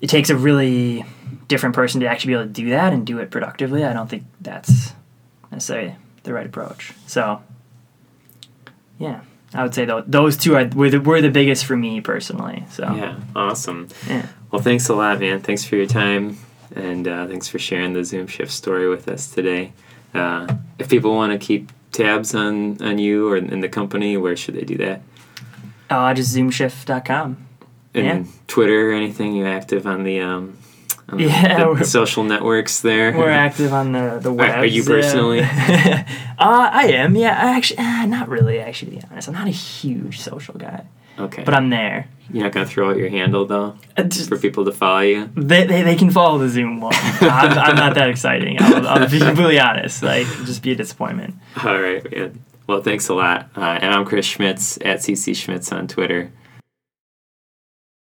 it 0.00 0.08
takes 0.08 0.30
a 0.30 0.36
really 0.36 1.04
different 1.48 1.74
person 1.74 2.00
to 2.00 2.06
actually 2.06 2.28
be 2.28 2.34
able 2.34 2.46
to 2.46 2.52
do 2.52 2.70
that 2.70 2.92
and 2.92 3.06
do 3.06 3.18
it 3.18 3.30
productively. 3.30 3.84
I 3.84 3.92
don't 3.92 4.08
think 4.08 4.24
that's 4.40 4.92
necessarily 5.50 5.96
the 6.24 6.32
right 6.32 6.46
approach. 6.46 6.92
So 7.06 7.42
yeah 8.98 9.20
i 9.54 9.62
would 9.62 9.74
say 9.74 9.84
though 9.84 10.02
those 10.06 10.36
two 10.36 10.54
are 10.56 10.66
were 10.74 10.90
the, 10.90 11.00
were 11.00 11.20
the 11.22 11.30
biggest 11.30 11.64
for 11.64 11.76
me 11.76 12.00
personally 12.00 12.64
so 12.70 12.84
Yeah, 12.94 13.16
awesome. 13.34 13.88
yeah. 14.06 14.26
Well, 14.50 14.62
thanks 14.62 14.88
a 14.88 14.94
lot, 14.94 15.20
man. 15.20 15.40
Thanks 15.40 15.64
for 15.64 15.76
your 15.76 15.84
time, 15.86 16.38
and 16.74 17.06
uh, 17.06 17.26
thanks 17.26 17.48
for 17.48 17.58
sharing 17.58 17.92
the 17.92 18.02
Zoom 18.02 18.26
Shift 18.26 18.50
story 18.50 18.88
with 18.88 19.06
us 19.06 19.30
today. 19.30 19.72
Uh, 20.14 20.46
if 20.78 20.88
people 20.88 21.14
want 21.14 21.32
to 21.32 21.38
keep 21.38 21.70
tabs 21.92 22.34
on, 22.34 22.80
on 22.82 22.96
you 22.98 23.28
or 23.28 23.36
in 23.36 23.60
the 23.60 23.68
company, 23.68 24.16
where 24.16 24.36
should 24.36 24.54
they 24.54 24.62
do 24.64 24.76
that? 24.78 25.02
uh, 25.90 26.14
just 26.14 26.34
zoomshift.com 26.34 27.36
And 27.94 28.06
Yeah. 28.26 28.32
Twitter 28.46 28.90
or 28.90 28.94
anything? 28.94 29.34
You 29.36 29.44
active 29.46 29.86
on 29.86 30.04
the 30.04 30.20
um, 30.20 30.56
the- 31.08 31.24
Yeah, 31.24 31.74
the, 31.74 31.84
social 31.84 32.24
networks 32.24 32.80
there? 32.80 33.16
We're 33.16 33.30
active 33.30 33.72
on 33.72 33.92
the 33.92 34.18
the 34.20 34.32
web. 34.32 34.58
are 34.58 34.66
you 34.66 34.84
personally? 34.84 35.40
uh, 35.42 36.04
I 36.38 36.88
am. 36.94 37.16
Yeah, 37.16 37.30
I 37.38 37.56
actually, 37.56 37.78
uh, 37.78 38.06
not 38.06 38.28
really. 38.28 38.58
Actually, 38.60 38.92
to 38.92 38.96
be 38.98 39.02
honest, 39.10 39.28
I'm 39.28 39.34
not 39.34 39.46
a 39.48 39.50
huge 39.50 40.20
social 40.20 40.54
guy, 40.54 40.84
okay, 41.18 41.42
but 41.44 41.54
I'm 41.54 41.70
there. 41.70 42.08
you're 42.30 42.44
not 42.44 42.52
gonna 42.52 42.66
throw 42.66 42.90
out 42.90 42.96
your 42.98 43.08
handle 43.08 43.46
though 43.46 43.76
Uh, 43.96 44.02
just- 44.04 44.28
for 44.28 44.38
people 44.38 44.64
to 44.66 44.72
follow 44.72 45.00
you. 45.00 45.30
they, 45.34 45.66
they, 45.66 45.82
they 45.82 45.96
can 45.96 46.10
follow 46.10 46.38
the 46.38 46.48
Zoom 46.48 46.80
one. 46.80 46.92
I'm, 47.20 47.58
I'm 47.58 47.76
not 47.76 47.94
that 47.94 48.10
exciting. 48.10 48.56
I'll, 48.60 48.86
I'll 48.86 49.08
be 49.10 49.18
completely 49.18 49.58
honest. 49.58 50.02
Like, 50.02 50.26
just 50.44 50.62
be 50.62 50.72
a 50.72 50.76
disappointment. 50.76 51.34
All 51.64 51.80
right, 51.80 52.04
man. 52.10 52.44
Well, 52.66 52.82
thanks 52.82 53.08
a 53.08 53.14
lot. 53.14 53.48
Uh, 53.56 53.78
and 53.80 53.94
I'm 53.94 54.04
Chris 54.04 54.26
Schmitz 54.26 54.76
at 54.84 54.98
CC 54.98 55.34
Schmitz 55.34 55.72
on 55.72 55.88
Twitter. 55.88 56.30